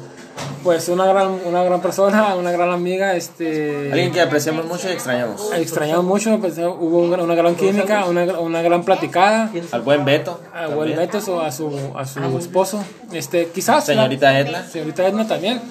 [0.64, 3.92] pues una gran, una gran persona, una gran amiga, este...
[3.92, 5.54] Alguien que apreciamos mucho y extrañamos.
[5.54, 9.52] Extrañamos mucho, pues, eh, hubo una, una gran química, una, una gran platicada.
[9.72, 10.42] Al buen Beto.
[10.54, 10.80] A también.
[10.80, 12.84] Will Betos o a su, a su esposo.
[13.14, 13.86] Este, quizás.
[13.86, 14.64] Señorita Edna.
[14.68, 15.62] Señorita Edna también.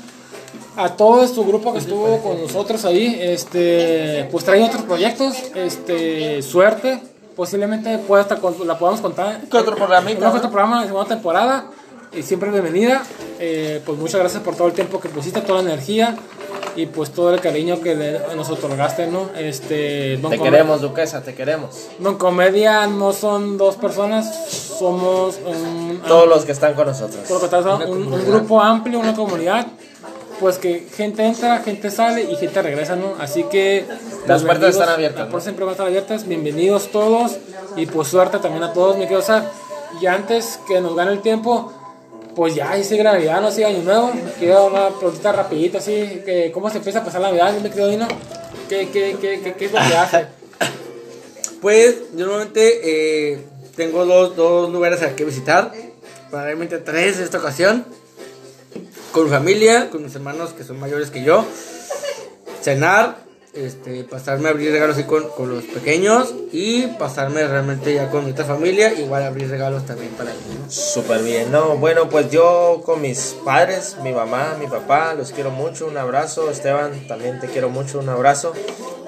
[0.76, 6.42] A todo su grupo que estuvo con nosotros ahí, este, pues trae otros proyectos, este,
[6.42, 7.00] suerte,
[7.36, 9.40] posiblemente pueda hasta con- la podamos contar.
[9.50, 9.80] ¿Qué otro que
[10.32, 10.38] no?
[10.38, 11.64] otro programa en la segunda temporada,
[12.12, 13.02] y siempre bienvenida.
[13.38, 16.16] Eh, pues muchas gracias por todo el tiempo que pusiste, toda la energía
[16.76, 19.30] y pues todo el cariño que le- nos otorgaste, ¿no?
[19.38, 21.86] Este, Don Te queremos, Duquesa, te queremos.
[22.00, 27.28] Don Comedia no son dos personas, somos un, Todos los que están con nosotros.
[27.88, 29.66] un, un grupo amplio, una comunidad,
[30.40, 33.14] pues que gente entra, gente sale y gente regresa, ¿no?
[33.18, 33.84] Así que
[34.26, 37.38] Las puertas están abiertas, puertas siempre van a estar abiertas, bienvenidos todos
[37.76, 39.50] y pues suerte también a todos, mi querido Sar.
[40.00, 41.72] Y antes que nos gane el tiempo,
[42.34, 44.12] pues ya, sigue Navidad, no sigue Año Nuevo.
[44.38, 48.08] Quiero una preguntita rapidito, así, que ¿cómo se empieza a pasar Navidad, mi querido Dino?
[48.68, 50.26] ¿Qué, qué, qué, qué, qué es lo que hace?
[51.60, 53.38] Pues yo normalmente eh,
[53.74, 55.72] tengo dos, dos lugares a que visitar,
[56.28, 57.86] probablemente tres en esta ocasión.
[59.14, 61.44] Con mi familia, con mis hermanos que son mayores que yo.
[62.62, 63.18] Cenar,
[63.54, 68.32] este, pasarme a abrir regalos con, con los pequeños y pasarme realmente ya con mi
[68.32, 70.44] familia, igual abrir regalos también para ellos.
[70.60, 70.70] ¿no?
[70.70, 75.50] Súper bien, no, bueno, pues yo con mis padres, mi mamá, mi papá, los quiero
[75.50, 78.52] mucho, un abrazo, Esteban, también te quiero mucho, un abrazo,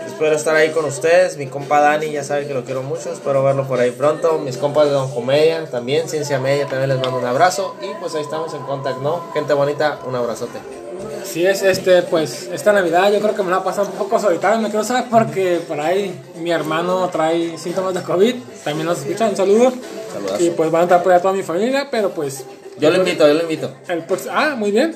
[0.06, 3.42] espero estar ahí con ustedes, mi compa Dani, ya sabe que lo quiero mucho, espero
[3.42, 7.18] verlo por ahí pronto, mis compas de Don Comedia, también, Ciencia Media, también les mando
[7.18, 9.32] un abrazo, y pues ahí estamos en contacto, ¿no?
[9.32, 10.85] Gente bonita, un abrazote.
[11.22, 14.60] Así es, este, pues esta Navidad yo creo que me la pasa un poco solitario,
[14.60, 18.34] me quiero saber porque por ahí mi hermano trae síntomas de COVID,
[18.64, 19.72] también nos escucha, un saludo.
[20.12, 20.42] Saludazo.
[20.42, 22.44] Y pues van a estar por allá toda mi familia, pero pues...
[22.78, 23.70] Yo lo invito, yo lo invito.
[23.88, 24.94] El prox- ah, muy bien.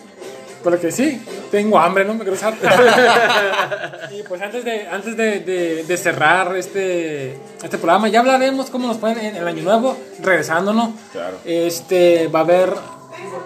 [0.62, 2.58] Porque sí, tengo hambre, no me quiero saber.
[4.12, 8.86] y pues antes de, antes de, de- de cerrar este, este programa, ya hablaremos cómo
[8.86, 10.90] nos pueden en el año nuevo, regresándonos.
[11.12, 11.38] Claro.
[11.44, 12.99] Este, va a haber...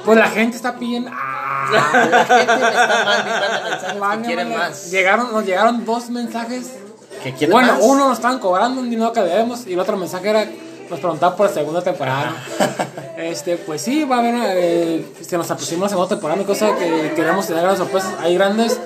[0.04, 1.10] Pues la gente está pidiendo...
[1.12, 1.68] ¡Ah!
[2.10, 4.64] La gente me está mandando mensajes que Mande, quieren mande.
[4.64, 4.90] más.
[4.90, 6.72] Llegaron, nos llegaron dos mensajes.
[7.22, 7.82] Que quieren Bueno, más.
[7.82, 10.44] uno nos estaban cobrando un dinero que debemos y el otro mensaje era
[10.90, 12.34] nos preguntaba por la segunda temporada.
[13.16, 16.76] Este, pues sí, va a haber, eh, se nos aproxima la segunda temporada, una cosa
[16.76, 18.12] que queremos tener las sorpresas.
[18.20, 18.78] Hay grandes,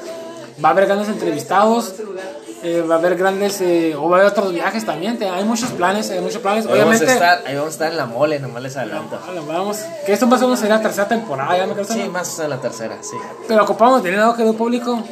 [0.65, 1.95] va a haber grandes entrevistados,
[2.63, 5.19] eh, va a haber grandes, eh, o va a haber otros viajes también.
[5.19, 6.67] te- Hay muchos planes, hay muchos planes.
[6.67, 9.19] Ahí vamos, a Obviamente, estar, ahí vamos a estar en la mole, nomás les adelanto.
[9.27, 11.85] Vale, vamos, que esto más o menos sería la tercera temporada, ya me.
[11.85, 13.17] Sí, más en la tercera, sí.
[13.47, 15.03] Pero ocupamos dinero, querido público.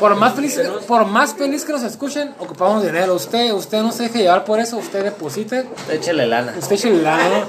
[0.00, 3.14] Por más, feliz, por más feliz que nos escuchen, ocupamos dinero.
[3.14, 6.54] Usted, usted no se deje llevar por eso, usted deposite, Échale lana.
[6.56, 7.44] usted eche el lana, ¿no?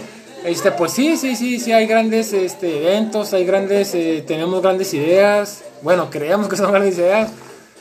[0.49, 4.91] Este, pues sí, sí, sí, sí, hay grandes este, eventos, hay grandes, eh, tenemos grandes
[4.95, 5.59] ideas.
[5.83, 7.29] Bueno, creemos que son grandes ideas.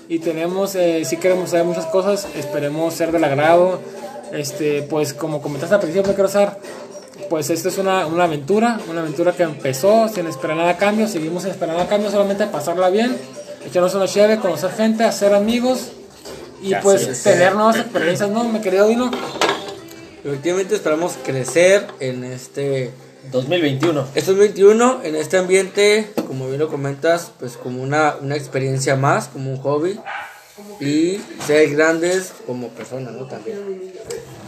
[0.08, 3.80] Y tenemos, eh, sí queremos saber muchas cosas, esperemos ser del agrado.
[4.32, 6.50] Este, pues como comentaste al principio, quiero saber,
[7.28, 11.08] pues esto es una, una aventura, una aventura que empezó sin esperar nada a cambio,
[11.08, 13.16] seguimos sin esperar nada a cambio, solamente pasarla bien,
[13.66, 15.92] echarnos una chévere, conocer gente, hacer amigos
[16.62, 17.22] y pues es.
[17.22, 18.44] tener nuevas experiencias, ¿no?
[18.44, 19.10] Mi querido Dino.
[20.24, 22.92] Efectivamente esperamos crecer en este
[23.30, 24.08] 2021.
[24.14, 29.28] Este 21 en este ambiente, como bien lo comentas, pues como una, una experiencia más,
[29.28, 29.98] como un hobby
[30.80, 33.26] y ser grandes como personas, ¿no?
[33.26, 33.92] También.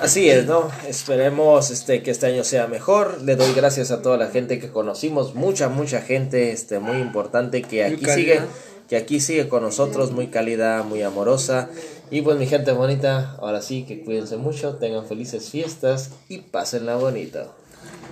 [0.01, 0.71] Así es, ¿no?
[0.89, 3.21] Esperemos este, que este año sea mejor.
[3.23, 7.63] Le doy gracias a toda la gente que conocimos, mucha, mucha gente este, muy importante
[7.63, 8.41] que aquí sigue,
[8.89, 11.69] que aquí sigue con nosotros, muy cálida, muy amorosa.
[12.11, 16.97] Y pues mi gente bonita, ahora sí que cuídense mucho, tengan felices fiestas y pásenla
[16.97, 17.60] bonito.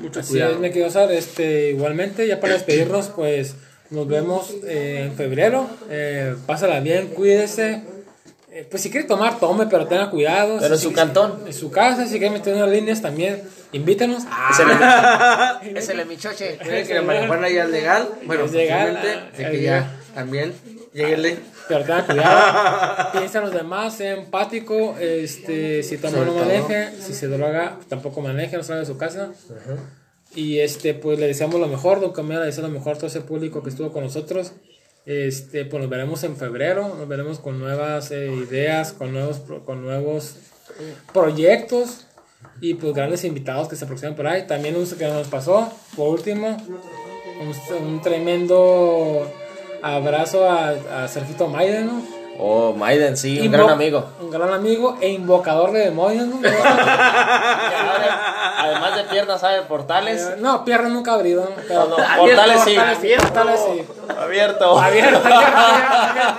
[0.00, 0.52] Mucho Así cuidado.
[0.54, 3.54] es, me quiero usar, este, igualmente, ya para despedirnos, pues
[3.90, 5.68] nos vemos eh, en febrero.
[5.90, 7.82] Eh, pásala bien, cuídese.
[8.52, 10.58] Eh, pues si quiere tomar, tome, pero tenga cuidado.
[10.60, 11.40] Pero en Si- su si- cantón.
[11.46, 13.42] En su casa, si quiere meter unas líneas también,
[13.72, 14.24] invítenos.
[14.50, 14.68] Es el,
[15.76, 16.58] es el michoche.
[16.58, 18.08] Que la marihuana ya es legal.
[18.24, 20.54] Bueno, Es legal, posiblemente, ah, que ya también
[20.92, 21.38] lleguenle.
[21.68, 26.38] Pero tenga cuidado, piensa en los demás, sea empático, este, si toma no todo.
[26.40, 29.30] maneje, si se droga tampoco maneje, no salga de su casa.
[30.34, 33.06] Y este, pues le deseamos lo mejor, Don Camila le desea lo mejor a todo
[33.06, 34.52] ese público que estuvo con nosotros.
[35.06, 39.82] Este, pues nos veremos en febrero, nos veremos con nuevas eh, ideas, con nuevos, con
[39.82, 40.36] nuevos
[41.12, 42.06] proyectos
[42.60, 44.46] y pues grandes invitados que se aproximan por ahí.
[44.46, 46.56] También un que nos pasó, por último,
[47.40, 49.30] un, un tremendo
[49.82, 50.74] abrazo a,
[51.04, 52.02] a Sergito Maiden, ¿no?
[52.40, 54.04] Oh, Maiden, sí, un gran amigo.
[54.20, 56.38] Un gran amigo e invocador de demonios, ¿no?
[58.58, 60.22] Además de piernas, sabe portales.
[60.22, 61.50] Eh, no, piernas nunca abrido, ¿no?
[61.66, 62.74] Pero- No, no, portales sí.
[62.76, 63.86] Portales sí, portales sí.
[64.16, 64.78] Abierto.
[64.78, 66.38] Abierto, abierto, abierto.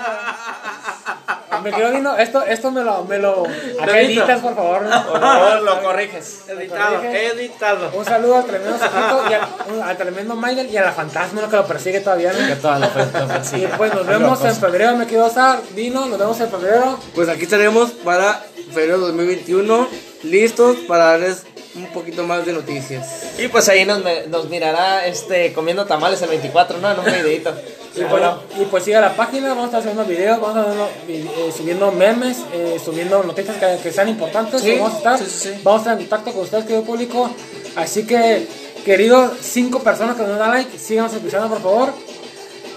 [1.63, 3.43] Me quiero Dino, esto, esto me lo, me lo
[3.81, 4.81] acá editas, por favor.
[4.83, 5.05] ¿no?
[5.07, 6.41] Por favor, lo corriges.
[6.47, 7.91] Editado, editado.
[7.93, 11.49] Un saludo al tremendo Sergito y al, tremendo Maiden y a la fantasma ¿no?
[11.49, 12.31] que lo persigue todavía.
[12.33, 12.47] ¿no?
[12.47, 13.69] Que toda la lo Y persigue.
[13.77, 15.59] pues nos vemos en febrero, me quiero usar.
[15.75, 16.99] Dino, nos vemos en febrero.
[17.15, 18.43] Pues aquí estaremos para
[18.73, 19.87] febrero 2021,
[20.23, 21.43] listos para darles
[21.75, 23.23] un poquito más de noticias.
[23.37, 26.91] Y pues ahí nos, nos mirará este comiendo tamales el 24, ¿no?
[26.91, 27.53] En un videito.
[27.99, 28.21] Y pues,
[28.59, 31.41] y pues siga la página, vamos a estar subiendo videos, vamos a estar subiendo, vi-
[31.41, 34.61] eh, subiendo memes, eh, subiendo noticias que, que sean importantes.
[34.61, 35.49] Sí, vamos a estar, sí.
[35.63, 37.29] vamos a estar en contacto con ustedes, querido público.
[37.75, 38.47] Así que,
[38.85, 41.93] queridos cinco personas que nos dan like, síganos escuchando por favor.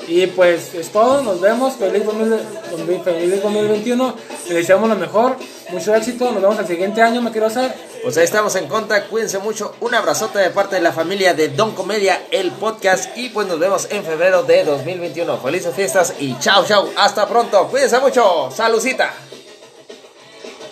[0.09, 4.17] Y pues es todo, nos vemos, feliz, 2000 feliz 2021,
[4.49, 5.37] les deseamos lo mejor,
[5.71, 7.73] mucho éxito, nos vemos el siguiente año, me quiero hacer.
[8.03, 9.77] Pues ahí estamos en contacto, cuídense mucho.
[9.81, 13.17] Un abrazote de parte de la familia de Don Comedia, el podcast.
[13.17, 15.39] Y pues nos vemos en febrero de 2021.
[15.39, 16.91] Felices fiestas y chao, chao.
[16.97, 17.69] Hasta pronto.
[17.69, 18.51] Cuídense mucho.
[18.51, 19.15] Salucita.